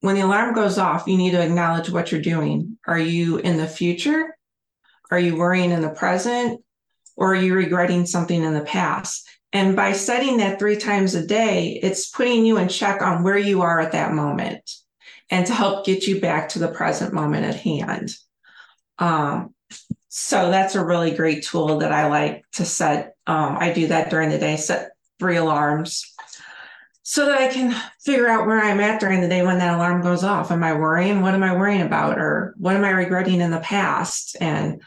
when 0.00 0.14
the 0.14 0.22
alarm 0.22 0.54
goes 0.54 0.78
off, 0.78 1.06
you 1.06 1.16
need 1.16 1.32
to 1.32 1.42
acknowledge 1.42 1.90
what 1.90 2.10
you're 2.10 2.20
doing. 2.20 2.78
Are 2.86 2.98
you 2.98 3.38
in 3.38 3.56
the 3.56 3.66
future? 3.66 4.36
Are 5.10 5.18
you 5.18 5.36
worrying 5.36 5.70
in 5.70 5.82
the 5.82 5.90
present? 5.90 6.62
Or 7.16 7.34
are 7.34 7.42
you 7.42 7.54
regretting 7.54 8.06
something 8.06 8.42
in 8.42 8.54
the 8.54 8.62
past? 8.62 9.28
And 9.52 9.76
by 9.76 9.92
setting 9.92 10.38
that 10.38 10.58
three 10.58 10.76
times 10.76 11.14
a 11.14 11.26
day, 11.26 11.80
it's 11.82 12.08
putting 12.08 12.46
you 12.46 12.56
in 12.56 12.68
check 12.68 13.02
on 13.02 13.22
where 13.22 13.36
you 13.36 13.62
are 13.62 13.80
at 13.80 13.92
that 13.92 14.12
moment 14.12 14.70
and 15.28 15.46
to 15.46 15.52
help 15.52 15.84
get 15.84 16.06
you 16.06 16.20
back 16.20 16.50
to 16.50 16.58
the 16.58 16.68
present 16.68 17.12
moment 17.12 17.44
at 17.44 17.56
hand. 17.56 18.14
Um, 18.98 19.54
so 20.08 20.50
that's 20.50 20.74
a 20.74 20.84
really 20.84 21.12
great 21.12 21.44
tool 21.44 21.78
that 21.78 21.92
I 21.92 22.08
like 22.08 22.44
to 22.52 22.64
set. 22.64 23.16
Um, 23.26 23.56
I 23.58 23.72
do 23.72 23.88
that 23.88 24.10
during 24.10 24.30
the 24.30 24.38
day, 24.38 24.56
set 24.56 24.92
three 25.18 25.36
alarms 25.36 26.09
so 27.10 27.26
that 27.26 27.40
I 27.40 27.48
can 27.48 27.74
figure 27.98 28.28
out 28.28 28.46
where 28.46 28.60
I'm 28.60 28.78
at 28.78 29.00
during 29.00 29.20
the 29.20 29.26
day 29.26 29.44
when 29.44 29.58
that 29.58 29.74
alarm 29.74 30.00
goes 30.00 30.22
off. 30.22 30.52
Am 30.52 30.62
I 30.62 30.74
worrying? 30.74 31.22
What 31.22 31.34
am 31.34 31.42
I 31.42 31.56
worrying 31.56 31.82
about? 31.82 32.20
Or 32.20 32.54
what 32.56 32.76
am 32.76 32.84
I 32.84 32.90
regretting 32.90 33.40
in 33.40 33.50
the 33.50 33.58
past? 33.58 34.36
And, 34.40 34.80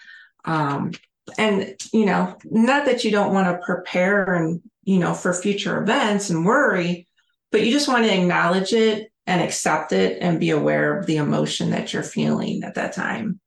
um, 0.45 0.93
and, 1.37 1.75
you 1.91 2.05
know, 2.05 2.37
not 2.45 2.85
that 2.85 3.03
you 3.03 3.11
don't 3.11 3.33
want 3.33 3.49
to 3.49 3.65
prepare 3.65 4.35
and, 4.35 4.61
you 4.85 4.99
know, 4.99 5.13
for 5.13 5.33
future 5.33 5.83
events 5.83 6.29
and 6.29 6.45
worry, 6.45 7.09
but 7.51 7.65
you 7.65 7.73
just 7.73 7.89
want 7.89 8.05
to 8.05 8.17
acknowledge 8.17 8.71
it 8.71 9.11
and 9.27 9.41
accept 9.41 9.91
it 9.91 10.19
and 10.21 10.39
be 10.39 10.51
aware 10.51 10.97
of 10.97 11.05
the 11.05 11.17
emotion 11.17 11.71
that 11.71 11.91
you're 11.91 12.03
feeling 12.03 12.63
at 12.63 12.75
that 12.75 12.93
time. 12.93 13.41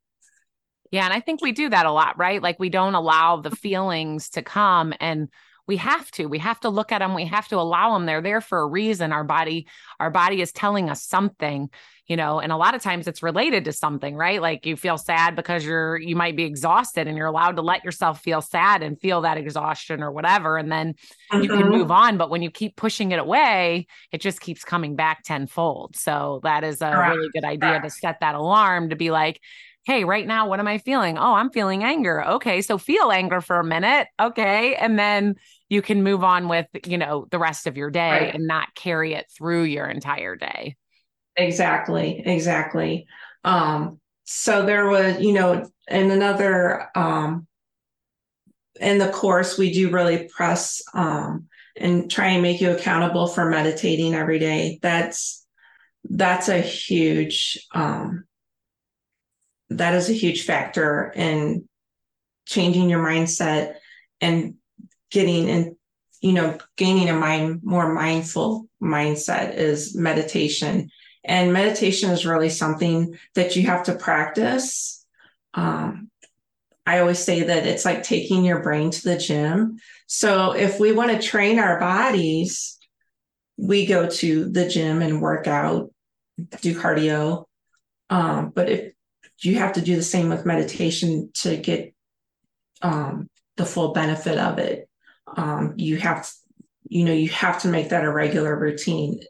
Yeah. 0.91 1.07
And 1.07 1.15
I 1.15 1.21
think 1.21 1.41
we 1.41 1.53
do 1.53 1.71
that 1.71 1.87
a 1.87 1.93
lot, 1.93 2.19
right? 2.19 2.43
Like 2.43 2.61
we 2.61 2.69
don't 2.69 2.95
allow 2.95 3.41
the 3.41 3.57
feelings 3.57 4.29
to 4.31 4.43
come 4.43 4.93
and 5.01 5.31
we 5.67 5.77
have 5.77 6.11
to 6.13 6.27
we 6.27 6.39
have 6.39 6.61
to 6.61 6.69
look 6.69 6.93
at 6.93 6.99
them 6.99 7.15
we 7.15 7.25
have 7.25 7.49
to 7.49 7.57
allow 7.57 7.93
them 7.93 8.07
they're 8.07 8.23
there 8.23 8.41
for 8.41 8.61
a 8.61 8.67
reason 8.67 9.13
our 9.13 9.25
body 9.25 9.67
our 10.01 10.11
body 10.11 10.41
is 10.41 10.53
telling 10.53 10.89
us 10.89 11.03
something 11.03 11.69
you 12.07 12.17
know 12.17 12.39
and 12.39 12.53
a 12.53 12.57
lot 12.57 12.75
of 12.75 12.83
times 12.83 13.07
it's 13.07 13.23
related 13.23 13.65
to 13.65 13.73
something 13.73 14.15
right 14.17 14.41
like 14.41 14.65
you 14.65 14.77
feel 14.77 14.99
sad 14.99 15.35
because 15.35 15.65
you're 15.65 15.99
you 15.99 16.15
might 16.15 16.37
be 16.37 16.45
exhausted 16.45 17.07
and 17.09 17.17
you're 17.17 17.27
allowed 17.27 17.57
to 17.57 17.63
let 17.63 17.85
yourself 17.85 18.21
feel 18.21 18.41
sad 18.41 18.83
and 18.83 19.01
feel 19.01 19.23
that 19.23 19.39
exhaustion 19.39 20.03
or 20.03 20.13
whatever 20.13 20.57
and 20.57 20.71
then 20.71 20.95
mm-hmm. 21.33 21.43
you 21.43 21.49
can 21.49 21.63
mm-hmm. 21.63 21.71
move 21.71 21.91
on 21.91 22.17
but 22.17 22.31
when 22.31 22.43
you 22.43 22.51
keep 22.51 22.77
pushing 22.77 23.13
it 23.13 23.19
away 23.19 23.87
it 24.13 24.21
just 24.21 24.41
keeps 24.41 24.65
coming 24.65 24.95
back 24.95 25.23
tenfold 25.25 25.97
so 25.97 26.41
that 26.43 26.65
is 26.65 26.81
a 26.81 26.91
Correct. 26.91 27.17
really 27.17 27.31
good 27.33 27.45
idea 27.45 27.71
Correct. 27.71 27.85
to 27.85 27.91
set 27.91 28.21
that 28.21 28.35
alarm 28.35 28.91
to 28.91 28.97
be 28.97 29.11
like 29.11 29.41
hey, 29.87 30.03
right 30.03 30.27
now, 30.27 30.49
what 30.49 30.59
am 30.59 30.67
I 30.67 30.79
feeling? 30.79 31.17
Oh, 31.17 31.35
I'm 31.35 31.51
feeling 31.51 31.85
anger. 31.85 32.25
Okay. 32.25 32.61
So 32.61 32.77
feel 32.77 33.13
anger 33.13 33.41
for 33.41 33.61
a 33.61 33.65
minute. 33.65 34.09
Okay. 34.21 34.75
And 34.75 34.99
then 34.99 35.37
you 35.69 35.83
can 35.83 36.03
move 36.03 36.23
on 36.23 36.49
with, 36.49 36.67
you 36.85 36.99
know, 36.99 37.27
the 37.31 37.39
rest 37.39 37.67
of 37.67 37.77
your 37.77 37.91
day 37.91 38.11
right. 38.11 38.35
and 38.35 38.47
not 38.47 38.75
carry 38.75 39.15
it 39.15 39.27
through 39.37 39.65
your 39.65 39.87
entire 39.87 40.37
day. 40.37 40.77
Exactly. 41.37 42.23
Exactly. 42.25 43.07
Um, 43.45 44.01
so 44.25 44.65
there 44.65 44.89
was, 44.89 45.21
you 45.21 45.33
know, 45.33 45.69
in 45.89 46.11
another, 46.11 46.89
um, 46.95 47.47
in 48.81 48.99
the 48.99 49.09
course, 49.09 49.59
we 49.59 49.73
do 49.73 49.91
really 49.91 50.29
press, 50.35 50.83
um, 50.95 51.47
and 51.77 52.11
try 52.11 52.29
and 52.29 52.43
make 52.43 52.61
you 52.61 52.71
accountable 52.71 53.27
for 53.27 53.51
meditating 53.51 54.15
every 54.15 54.39
day. 54.39 54.79
That's, 54.83 55.47
that's 56.09 56.49
a 56.49 56.61
huge, 56.61 57.59
um, 57.75 58.25
that 59.71 59.95
is 59.95 60.09
a 60.09 60.15
huge 60.15 60.45
factor 60.45 61.13
in 61.17 61.69
changing 62.47 62.89
your 62.89 63.05
mindset 63.05 63.75
and 64.21 64.55
getting 65.11 65.49
and 65.49 65.77
you 66.21 66.33
know 66.33 66.59
gaining 66.77 67.09
a 67.09 67.15
mind 67.15 67.61
more 67.63 67.93
mindful 67.93 68.69
mindset 68.83 69.55
is 69.55 69.95
meditation. 69.97 70.91
And 71.25 71.53
meditation 71.53 72.11
is 72.11 72.25
really 72.25 72.51
something 72.51 73.19
that 73.35 73.57
you 73.57 73.67
have 73.67 73.85
to 73.85 73.95
practice. 73.95 75.05
Um, 75.55 76.11
i 76.89 77.01
always 77.01 77.19
say 77.19 77.43
that 77.43 77.67
it's 77.67 77.85
like 77.85 78.05
taking 78.05 78.45
your 78.45 78.63
brain 78.63 78.91
to 78.91 79.03
the 79.03 79.19
gym. 79.19 79.79
So 80.07 80.53
if 80.53 80.79
we 80.79 80.93
want 80.93 81.11
to 81.11 81.27
train 81.27 81.59
our 81.59 81.81
bodies 81.81 82.77
we 83.57 83.87
go 83.87 84.09
to 84.09 84.51
the 84.51 84.69
gym 84.69 85.03
and 85.03 85.21
work 85.21 85.47
out 85.47 85.91
do 86.61 86.79
cardio. 86.79 87.45
Um, 88.11 88.53
but 88.55 88.69
if 88.69 88.93
you 89.41 89.57
have 89.57 89.75
to 89.75 89.81
do 89.81 89.97
the 89.97 90.03
same 90.03 90.29
with 90.29 90.47
meditation 90.47 91.31
to 91.35 91.57
get 91.57 91.95
um, 92.83 93.29
the 93.57 93.65
full 93.65 93.93
benefit 93.93 94.39
of 94.39 94.59
it. 94.59 94.89
Um, 95.37 95.75
you 95.77 95.97
have, 95.97 96.27
to, 96.27 96.33
you 96.89 97.05
know, 97.05 97.13
you 97.13 97.29
have 97.31 97.63
to 97.63 97.69
make 97.69 97.89
that 97.89 98.05
a 98.05 98.13
regular 98.13 98.57
routine 98.57 99.21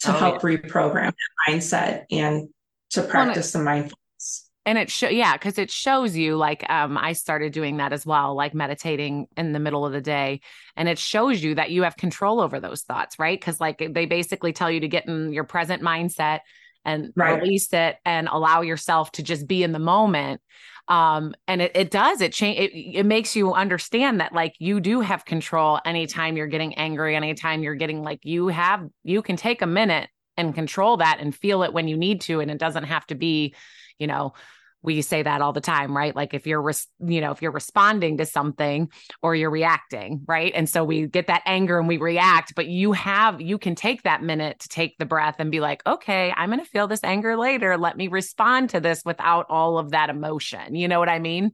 to 0.00 0.10
oh, 0.10 0.12
help 0.12 0.42
yeah. 0.42 0.50
reprogram 0.50 1.12
that 1.12 1.48
mindset 1.48 2.04
and 2.10 2.48
to 2.90 3.02
practice 3.02 3.54
well, 3.54 3.62
the 3.62 3.64
mindfulness. 3.64 4.50
And 4.66 4.76
it 4.76 4.90
show, 4.90 5.08
yeah, 5.08 5.32
because 5.32 5.56
it 5.56 5.70
shows 5.70 6.14
you 6.14 6.36
like 6.36 6.68
um, 6.68 6.98
I 6.98 7.14
started 7.14 7.52
doing 7.54 7.78
that 7.78 7.94
as 7.94 8.04
well, 8.04 8.34
like 8.34 8.52
meditating 8.52 9.26
in 9.36 9.52
the 9.52 9.58
middle 9.58 9.86
of 9.86 9.92
the 9.92 10.00
day, 10.02 10.42
and 10.76 10.90
it 10.90 10.98
shows 10.98 11.42
you 11.42 11.54
that 11.54 11.70
you 11.70 11.84
have 11.84 11.96
control 11.96 12.38
over 12.38 12.60
those 12.60 12.82
thoughts, 12.82 13.18
right? 13.18 13.40
Because 13.40 13.60
like 13.60 13.78
they 13.78 14.04
basically 14.04 14.52
tell 14.52 14.70
you 14.70 14.80
to 14.80 14.88
get 14.88 15.08
in 15.08 15.32
your 15.32 15.44
present 15.44 15.82
mindset 15.82 16.40
and 16.84 17.12
right. 17.16 17.40
release 17.40 17.72
it 17.72 17.96
and 18.04 18.28
allow 18.28 18.60
yourself 18.60 19.10
to 19.12 19.22
just 19.22 19.48
be 19.48 19.62
in 19.62 19.72
the 19.72 19.78
moment 19.78 20.40
um 20.88 21.34
and 21.46 21.60
it, 21.62 21.72
it 21.74 21.90
does 21.90 22.20
it 22.20 22.32
change 22.32 22.58
it, 22.58 22.98
it 22.98 23.06
makes 23.06 23.36
you 23.36 23.52
understand 23.52 24.20
that 24.20 24.32
like 24.32 24.54
you 24.58 24.80
do 24.80 25.00
have 25.00 25.24
control 25.24 25.78
anytime 25.84 26.36
you're 26.36 26.46
getting 26.46 26.74
angry 26.74 27.14
anytime 27.14 27.62
you're 27.62 27.74
getting 27.74 28.02
like 28.02 28.20
you 28.24 28.48
have 28.48 28.86
you 29.04 29.22
can 29.22 29.36
take 29.36 29.62
a 29.62 29.66
minute 29.66 30.08
and 30.36 30.54
control 30.54 30.96
that 30.96 31.18
and 31.20 31.34
feel 31.34 31.62
it 31.62 31.72
when 31.72 31.88
you 31.88 31.96
need 31.96 32.20
to 32.22 32.40
and 32.40 32.50
it 32.50 32.58
doesn't 32.58 32.84
have 32.84 33.06
to 33.06 33.14
be 33.14 33.54
you 33.98 34.06
know 34.06 34.32
we 34.82 35.02
say 35.02 35.22
that 35.22 35.40
all 35.40 35.52
the 35.52 35.60
time 35.60 35.96
right 35.96 36.14
like 36.14 36.34
if 36.34 36.46
you're 36.46 36.62
res- 36.62 36.86
you 37.00 37.20
know 37.20 37.30
if 37.32 37.42
you're 37.42 37.52
responding 37.52 38.18
to 38.18 38.26
something 38.26 38.88
or 39.22 39.34
you're 39.34 39.50
reacting 39.50 40.22
right 40.26 40.52
and 40.54 40.68
so 40.68 40.84
we 40.84 41.06
get 41.06 41.26
that 41.26 41.42
anger 41.46 41.78
and 41.78 41.88
we 41.88 41.96
react 41.96 42.54
but 42.54 42.66
you 42.66 42.92
have 42.92 43.40
you 43.40 43.58
can 43.58 43.74
take 43.74 44.02
that 44.02 44.22
minute 44.22 44.58
to 44.60 44.68
take 44.68 44.96
the 44.98 45.06
breath 45.06 45.36
and 45.38 45.50
be 45.50 45.60
like 45.60 45.82
okay 45.86 46.32
i'm 46.36 46.50
going 46.50 46.62
to 46.62 46.70
feel 46.70 46.86
this 46.86 47.04
anger 47.04 47.36
later 47.36 47.76
let 47.76 47.96
me 47.96 48.08
respond 48.08 48.70
to 48.70 48.80
this 48.80 49.02
without 49.04 49.46
all 49.48 49.78
of 49.78 49.90
that 49.90 50.10
emotion 50.10 50.74
you 50.74 50.88
know 50.88 50.98
what 50.98 51.08
i 51.08 51.18
mean 51.18 51.52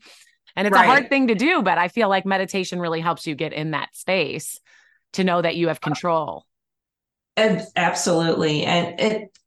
And 0.56 0.66
it's 0.66 0.74
right. 0.74 0.84
a 0.84 0.88
hard 0.88 1.08
thing 1.08 1.28
to 1.28 1.34
do, 1.34 1.62
but 1.62 1.78
I 1.78 1.88
feel 1.88 2.08
like 2.08 2.24
meditation 2.24 2.78
really 2.78 3.00
helps 3.00 3.26
you 3.26 3.34
get 3.34 3.52
in 3.52 3.72
that 3.72 3.94
space 3.94 4.60
to 5.14 5.24
know 5.24 5.42
that 5.42 5.56
you 5.56 5.68
have 5.68 5.78
uh, 5.78 5.80
control. 5.80 6.46
Absolutely. 7.37 8.64
And 8.64 9.00
it 9.00 9.38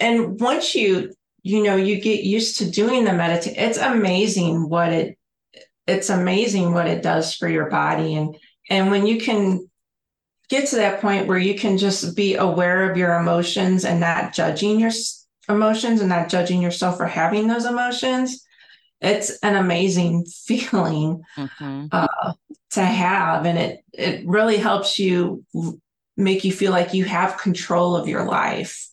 and 0.00 0.40
once 0.40 0.74
you 0.74 1.12
you 1.46 1.62
know 1.62 1.76
you 1.76 2.00
get 2.00 2.24
used 2.24 2.58
to 2.58 2.70
doing 2.70 3.04
the 3.04 3.12
meditation, 3.12 3.62
it's 3.62 3.78
amazing 3.78 4.68
what 4.68 4.92
it 4.92 5.16
it's 5.86 6.10
amazing 6.10 6.72
what 6.72 6.88
it 6.88 7.02
does 7.02 7.34
for 7.34 7.48
your 7.48 7.70
body. 7.70 8.16
And 8.16 8.36
and 8.68 8.90
when 8.90 9.06
you 9.06 9.20
can 9.20 9.70
get 10.48 10.68
to 10.68 10.76
that 10.76 11.00
point 11.00 11.28
where 11.28 11.38
you 11.38 11.56
can 11.56 11.78
just 11.78 12.16
be 12.16 12.34
aware 12.34 12.90
of 12.90 12.96
your 12.96 13.14
emotions 13.14 13.84
and 13.84 14.00
not 14.00 14.34
judging 14.34 14.80
your 14.80 14.90
emotions 15.48 16.00
and 16.00 16.08
not 16.08 16.28
judging 16.28 16.60
yourself 16.60 16.96
for 16.96 17.06
having 17.06 17.46
those 17.46 17.64
emotions 17.64 18.44
it's 19.00 19.38
an 19.40 19.56
amazing 19.56 20.24
feeling 20.46 21.22
mm-hmm. 21.36 21.86
uh, 21.92 22.32
to 22.70 22.84
have 22.84 23.46
and 23.46 23.58
it 23.58 23.84
it 23.92 24.26
really 24.26 24.56
helps 24.56 24.98
you 24.98 25.44
make 26.16 26.44
you 26.44 26.52
feel 26.52 26.72
like 26.72 26.94
you 26.94 27.04
have 27.04 27.38
control 27.38 27.94
of 27.94 28.08
your 28.08 28.24
life 28.24 28.88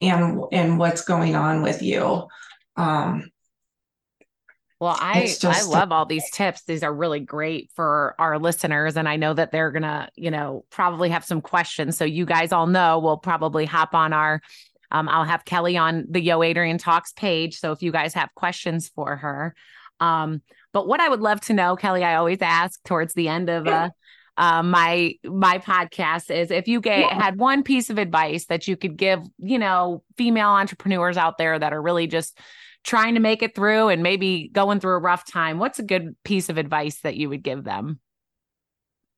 and 0.00 0.40
and 0.52 0.78
what's 0.78 1.04
going 1.04 1.34
on 1.34 1.62
with 1.62 1.82
you 1.82 2.26
um, 2.76 3.30
well, 4.80 4.96
I 4.96 5.34
I 5.42 5.64
love 5.64 5.90
all 5.90 6.06
these 6.06 6.30
tips. 6.30 6.62
These 6.62 6.84
are 6.84 6.94
really 6.94 7.18
great 7.18 7.72
for 7.74 8.14
our 8.18 8.38
listeners 8.38 8.96
and 8.96 9.08
I 9.08 9.16
know 9.16 9.34
that 9.34 9.50
they're 9.50 9.72
going 9.72 9.82
to, 9.82 10.08
you 10.14 10.30
know, 10.30 10.64
probably 10.70 11.08
have 11.08 11.24
some 11.24 11.40
questions. 11.40 11.96
So 11.96 12.04
you 12.04 12.24
guys 12.24 12.52
all 12.52 12.68
know 12.68 13.00
we'll 13.00 13.16
probably 13.16 13.64
hop 13.64 13.94
on 13.94 14.12
our 14.12 14.40
um, 14.90 15.08
I'll 15.08 15.24
have 15.24 15.44
Kelly 15.44 15.76
on 15.76 16.06
the 16.08 16.20
Yo 16.20 16.42
Adrienne 16.42 16.78
Talks 16.78 17.12
page. 17.12 17.58
So 17.58 17.72
if 17.72 17.82
you 17.82 17.92
guys 17.92 18.14
have 18.14 18.30
questions 18.34 18.88
for 18.88 19.16
her. 19.16 19.54
Um, 20.00 20.42
but 20.72 20.86
what 20.86 21.00
I 21.00 21.08
would 21.08 21.20
love 21.20 21.40
to 21.42 21.54
know, 21.54 21.76
Kelly, 21.76 22.04
I 22.04 22.14
always 22.14 22.38
ask 22.40 22.82
towards 22.84 23.14
the 23.14 23.28
end 23.28 23.50
of 23.50 23.66
uh, 23.66 23.90
uh, 24.38 24.62
my 24.62 25.14
my 25.24 25.58
podcast 25.58 26.30
is 26.30 26.52
if 26.52 26.68
you 26.68 26.80
get 26.80 27.00
yeah. 27.00 27.22
had 27.22 27.38
one 27.38 27.64
piece 27.64 27.90
of 27.90 27.98
advice 27.98 28.46
that 28.46 28.68
you 28.68 28.76
could 28.76 28.96
give, 28.96 29.20
you 29.38 29.58
know, 29.58 30.04
female 30.16 30.50
entrepreneurs 30.50 31.16
out 31.16 31.38
there 31.38 31.58
that 31.58 31.72
are 31.72 31.82
really 31.82 32.06
just 32.06 32.38
trying 32.84 33.14
to 33.14 33.20
make 33.20 33.42
it 33.42 33.56
through 33.56 33.88
and 33.88 34.02
maybe 34.02 34.48
going 34.52 34.78
through 34.78 34.94
a 34.94 35.00
rough 35.00 35.26
time, 35.26 35.58
what's 35.58 35.80
a 35.80 35.82
good 35.82 36.14
piece 36.22 36.48
of 36.48 36.56
advice 36.56 37.00
that 37.00 37.16
you 37.16 37.28
would 37.28 37.42
give 37.42 37.64
them? 37.64 37.98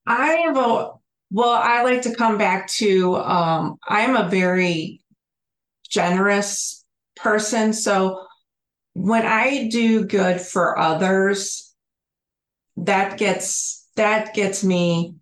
I 0.06 0.26
have 0.46 0.56
a 0.56 0.92
well, 1.30 1.50
I 1.50 1.83
like 1.83 2.02
to 2.02 2.14
come 2.14 2.38
back 2.38 2.66
to 2.68 3.16
um, 3.16 3.76
I'm 3.87 4.16
a 4.16 4.28
very 4.28 5.02
generous 5.88 6.83
person. 7.14 7.74
So 7.74 8.24
when 8.94 9.26
I 9.26 9.68
do 9.68 10.06
good 10.06 10.40
for 10.40 10.78
others, 10.78 11.72
that 12.78 13.18
gets 13.18 13.80
that 13.96 14.35
gets 14.35 14.64
me 14.64 15.14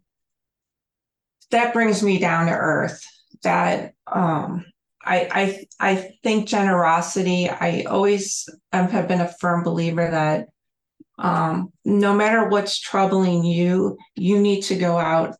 that 1.50 1.72
brings 1.72 2.02
me 2.02 2.18
down 2.18 2.46
to 2.46 2.52
earth. 2.52 3.02
That 3.42 3.94
um 4.06 4.64
I 5.04 5.66
I 5.80 5.90
I 5.92 6.14
think 6.22 6.48
generosity, 6.48 7.48
I 7.48 7.84
always 7.88 8.48
have 8.72 9.08
been 9.08 9.20
a 9.20 9.32
firm 9.40 9.62
believer 9.62 10.10
that 10.10 10.48
um, 11.18 11.72
no 11.84 12.14
matter 12.14 12.48
what's 12.48 12.78
troubling 12.78 13.44
you, 13.44 13.98
you 14.14 14.40
need 14.40 14.62
to 14.64 14.76
go 14.76 14.96
out 14.96 15.36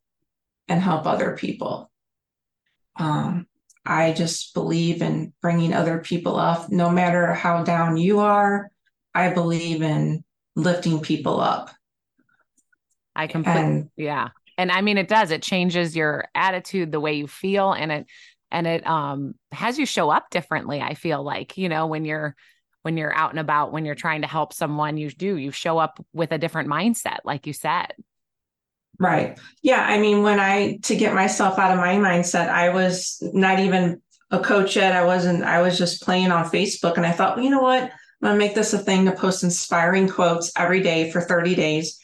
and 0.66 0.82
help 0.82 1.06
other 1.06 1.36
people. 1.36 1.90
Um, 2.96 3.46
I 3.86 4.12
just 4.12 4.54
believe 4.54 5.02
in 5.02 5.32
bringing 5.40 5.72
other 5.72 5.98
people 5.98 6.36
up, 6.36 6.70
no 6.70 6.90
matter 6.90 7.32
how 7.32 7.62
down 7.62 7.96
you 7.96 8.18
are. 8.20 8.70
I 9.14 9.32
believe 9.32 9.82
in 9.82 10.24
lifting 10.56 11.00
people 11.00 11.40
up. 11.40 11.70
I 13.18 13.26
completely, 13.26 13.90
yeah. 13.96 14.28
And 14.56 14.72
I 14.72 14.80
mean, 14.80 14.96
it 14.96 15.08
does, 15.08 15.30
it 15.30 15.42
changes 15.42 15.94
your 15.94 16.26
attitude, 16.34 16.92
the 16.92 17.00
way 17.00 17.14
you 17.14 17.26
feel, 17.26 17.72
and 17.72 17.92
it, 17.92 18.06
and 18.50 18.66
it 18.66 18.86
um 18.86 19.34
has 19.52 19.78
you 19.78 19.84
show 19.84 20.08
up 20.08 20.30
differently. 20.30 20.80
I 20.80 20.94
feel 20.94 21.22
like, 21.22 21.58
you 21.58 21.68
know, 21.68 21.86
when 21.86 22.04
you're, 22.04 22.34
when 22.82 22.96
you're 22.96 23.14
out 23.14 23.30
and 23.30 23.40
about, 23.40 23.72
when 23.72 23.84
you're 23.84 23.94
trying 23.94 24.22
to 24.22 24.28
help 24.28 24.52
someone, 24.52 24.96
you 24.96 25.10
do, 25.10 25.36
you 25.36 25.50
show 25.50 25.78
up 25.78 26.02
with 26.12 26.32
a 26.32 26.38
different 26.38 26.70
mindset, 26.70 27.18
like 27.24 27.46
you 27.46 27.52
said. 27.52 27.92
Right. 29.00 29.38
Yeah. 29.62 29.84
I 29.84 29.98
mean, 29.98 30.22
when 30.22 30.40
I, 30.40 30.78
to 30.84 30.96
get 30.96 31.14
myself 31.14 31.58
out 31.58 31.72
of 31.72 31.78
my 31.78 31.96
mindset, 31.96 32.48
I 32.48 32.70
was 32.70 33.18
not 33.20 33.58
even 33.58 34.00
a 34.30 34.40
coach 34.40 34.76
yet. 34.76 34.92
I 34.92 35.04
wasn't, 35.04 35.42
I 35.42 35.60
was 35.60 35.76
just 35.76 36.02
playing 36.02 36.32
on 36.32 36.50
Facebook 36.50 36.96
and 36.96 37.06
I 37.06 37.12
thought, 37.12 37.36
well, 37.36 37.44
you 37.44 37.50
know 37.50 37.62
what? 37.62 37.82
I'm 37.82 37.90
going 38.22 38.34
to 38.34 38.38
make 38.38 38.54
this 38.54 38.72
a 38.72 38.78
thing 38.78 39.04
to 39.04 39.12
post 39.12 39.44
inspiring 39.44 40.08
quotes 40.08 40.50
every 40.56 40.82
day 40.82 41.10
for 41.10 41.20
30 41.20 41.54
days. 41.54 42.00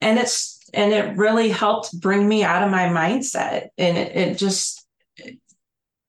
And 0.00 0.18
it's, 0.18 0.68
and 0.72 0.92
it 0.92 1.16
really 1.16 1.48
helped 1.48 1.98
bring 1.98 2.28
me 2.28 2.44
out 2.44 2.62
of 2.62 2.70
my 2.70 2.84
mindset. 2.84 3.68
And 3.78 3.96
it, 3.96 4.16
it 4.16 4.38
just, 4.38 4.86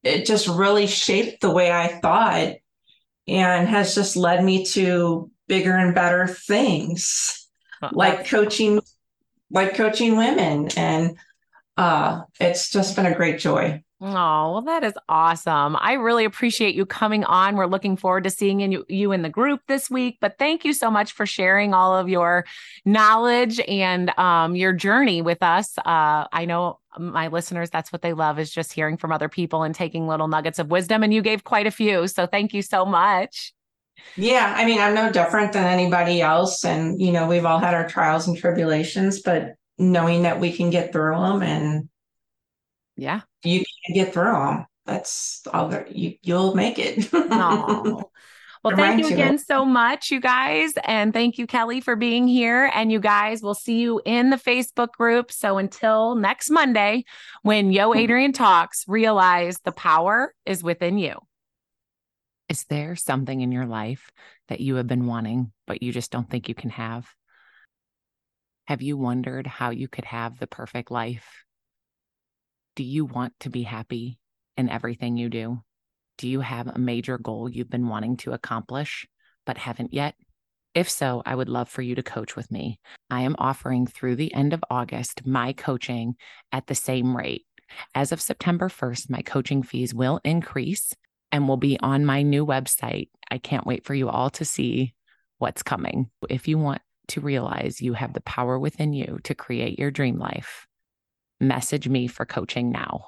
it 0.03 0.25
just 0.25 0.47
really 0.47 0.87
shaped 0.87 1.41
the 1.41 1.51
way 1.51 1.71
I 1.71 1.87
thought 1.87 2.55
and 3.27 3.67
has 3.67 3.95
just 3.95 4.15
led 4.15 4.43
me 4.43 4.65
to 4.65 5.29
bigger 5.47 5.75
and 5.75 5.95
better 5.95 6.27
things 6.27 7.47
like 7.91 8.27
coaching 8.27 8.81
like 9.51 9.75
coaching 9.75 10.15
women. 10.15 10.69
And 10.77 11.17
uh, 11.77 12.21
it's 12.39 12.69
just 12.69 12.95
been 12.95 13.05
a 13.07 13.15
great 13.15 13.39
joy. 13.39 13.83
Oh, 14.01 14.53
well, 14.53 14.61
that 14.61 14.85
is 14.85 14.93
awesome. 15.09 15.75
I 15.77 15.93
really 15.93 16.23
appreciate 16.23 16.73
you 16.73 16.85
coming 16.85 17.25
on. 17.25 17.57
We're 17.57 17.65
looking 17.65 17.97
forward 17.97 18.23
to 18.23 18.29
seeing 18.29 18.61
you, 18.61 18.85
you 18.87 19.11
in 19.11 19.23
the 19.23 19.29
group 19.29 19.59
this 19.67 19.89
week. 19.89 20.19
But 20.21 20.37
thank 20.39 20.63
you 20.63 20.71
so 20.71 20.89
much 20.89 21.11
for 21.11 21.25
sharing 21.25 21.73
all 21.73 21.97
of 21.97 22.07
your 22.07 22.45
knowledge 22.85 23.59
and 23.59 24.17
um, 24.17 24.55
your 24.55 24.71
journey 24.71 25.21
with 25.21 25.43
us. 25.43 25.77
Uh, 25.79 26.27
I 26.31 26.45
know 26.45 26.79
my 26.97 27.27
listeners, 27.27 27.69
that's 27.69 27.91
what 27.91 28.01
they 28.01 28.13
love 28.13 28.39
is 28.39 28.49
just 28.51 28.71
hearing 28.71 28.95
from 28.95 29.11
other 29.11 29.27
people 29.27 29.63
and 29.63 29.75
taking 29.75 30.07
little 30.07 30.29
nuggets 30.29 30.59
of 30.59 30.71
wisdom. 30.71 31.03
And 31.03 31.13
you 31.13 31.21
gave 31.21 31.43
quite 31.43 31.67
a 31.67 31.71
few. 31.71 32.07
So 32.07 32.25
thank 32.25 32.53
you 32.53 32.61
so 32.61 32.85
much. 32.85 33.53
Yeah, 34.15 34.53
I 34.55 34.63
mean, 34.63 34.79
I'm 34.79 34.95
no 34.95 35.11
different 35.11 35.51
than 35.51 35.65
anybody 35.65 36.21
else. 36.21 36.63
And, 36.63 37.01
you 37.01 37.11
know, 37.11 37.27
we've 37.27 37.45
all 37.45 37.59
had 37.59 37.73
our 37.73 37.89
trials 37.89 38.29
and 38.29 38.37
tribulations, 38.37 39.21
but 39.21 39.55
knowing 39.77 40.21
that 40.21 40.39
we 40.39 40.53
can 40.53 40.69
get 40.69 40.93
through 40.93 41.17
them 41.17 41.43
and 41.43 41.89
yeah, 43.01 43.21
you 43.43 43.63
can 43.85 43.95
get 43.95 44.13
through 44.13 44.31
them. 44.31 44.65
That's 44.85 45.45
all 45.53 45.69
that 45.69 45.95
you, 45.95 46.15
you'll 46.21 46.55
make 46.55 46.77
it. 46.79 47.09
Well, 48.61 48.75
thank 48.75 48.99
you 48.99 49.13
again 49.13 49.37
so 49.37 49.63
much, 49.63 50.11
you 50.11 50.19
guys. 50.19 50.73
And 50.83 51.13
thank 51.13 51.37
you, 51.37 51.47
Kelly, 51.47 51.79
for 51.79 51.95
being 51.95 52.27
here. 52.27 52.69
And 52.73 52.91
you 52.91 52.99
guys, 52.99 53.41
we'll 53.41 53.53
see 53.53 53.79
you 53.79 54.01
in 54.03 54.31
the 54.31 54.35
Facebook 54.35 54.91
group. 54.91 55.31
So 55.31 55.57
until 55.57 56.15
next 56.15 56.49
Monday, 56.49 57.05
when 57.41 57.71
Yo 57.71 57.91
mm-hmm. 57.91 58.03
Adrienne 58.03 58.33
talks, 58.33 58.83
realize 58.85 59.59
the 59.63 59.71
power 59.71 60.33
is 60.45 60.61
within 60.61 60.97
you. 60.97 61.19
Is 62.49 62.65
there 62.65 62.97
something 62.97 63.39
in 63.39 63.53
your 63.53 63.65
life 63.65 64.11
that 64.49 64.59
you 64.59 64.75
have 64.75 64.87
been 64.87 65.05
wanting, 65.05 65.53
but 65.65 65.81
you 65.81 65.93
just 65.93 66.11
don't 66.11 66.29
think 66.29 66.49
you 66.49 66.55
can 66.55 66.71
have? 66.71 67.07
Have 68.67 68.81
you 68.81 68.97
wondered 68.97 69.47
how 69.47 69.69
you 69.69 69.87
could 69.87 70.05
have 70.05 70.37
the 70.37 70.47
perfect 70.47 70.91
life? 70.91 71.45
Do 72.75 72.83
you 72.83 73.05
want 73.05 73.33
to 73.41 73.49
be 73.49 73.63
happy 73.63 74.19
in 74.57 74.69
everything 74.69 75.17
you 75.17 75.29
do? 75.29 75.61
Do 76.17 76.27
you 76.27 76.41
have 76.41 76.67
a 76.67 76.77
major 76.77 77.17
goal 77.17 77.49
you've 77.49 77.69
been 77.69 77.87
wanting 77.87 78.17
to 78.17 78.33
accomplish, 78.33 79.07
but 79.45 79.57
haven't 79.57 79.93
yet? 79.93 80.15
If 80.75 80.89
so, 80.89 81.23
I 81.25 81.35
would 81.35 81.49
love 81.49 81.67
for 81.67 81.81
you 81.81 81.95
to 81.95 82.03
coach 82.03 82.35
with 82.35 82.51
me. 82.51 82.79
I 83.09 83.21
am 83.21 83.35
offering 83.39 83.87
through 83.87 84.17
the 84.17 84.33
end 84.33 84.53
of 84.53 84.63
August 84.69 85.25
my 85.25 85.53
coaching 85.53 86.15
at 86.51 86.67
the 86.67 86.75
same 86.75 87.15
rate. 87.17 87.45
As 87.95 88.11
of 88.11 88.21
September 88.21 88.69
1st, 88.69 89.09
my 89.09 89.21
coaching 89.21 89.63
fees 89.63 89.93
will 89.93 90.19
increase 90.23 90.93
and 91.31 91.47
will 91.47 91.57
be 91.57 91.79
on 91.79 92.05
my 92.05 92.21
new 92.21 92.45
website. 92.45 93.09
I 93.29 93.37
can't 93.37 93.65
wait 93.65 93.85
for 93.85 93.93
you 93.93 94.09
all 94.09 94.29
to 94.31 94.45
see 94.45 94.93
what's 95.37 95.63
coming. 95.63 96.09
If 96.29 96.47
you 96.47 96.57
want 96.57 96.81
to 97.09 97.21
realize 97.21 97.81
you 97.81 97.93
have 97.93 98.13
the 98.13 98.21
power 98.21 98.59
within 98.59 98.93
you 98.93 99.19
to 99.23 99.35
create 99.35 99.79
your 99.79 99.91
dream 99.91 100.17
life, 100.17 100.67
message 101.39 101.87
me 101.87 102.07
for 102.07 102.25
coaching 102.25 102.71
now. 102.71 103.07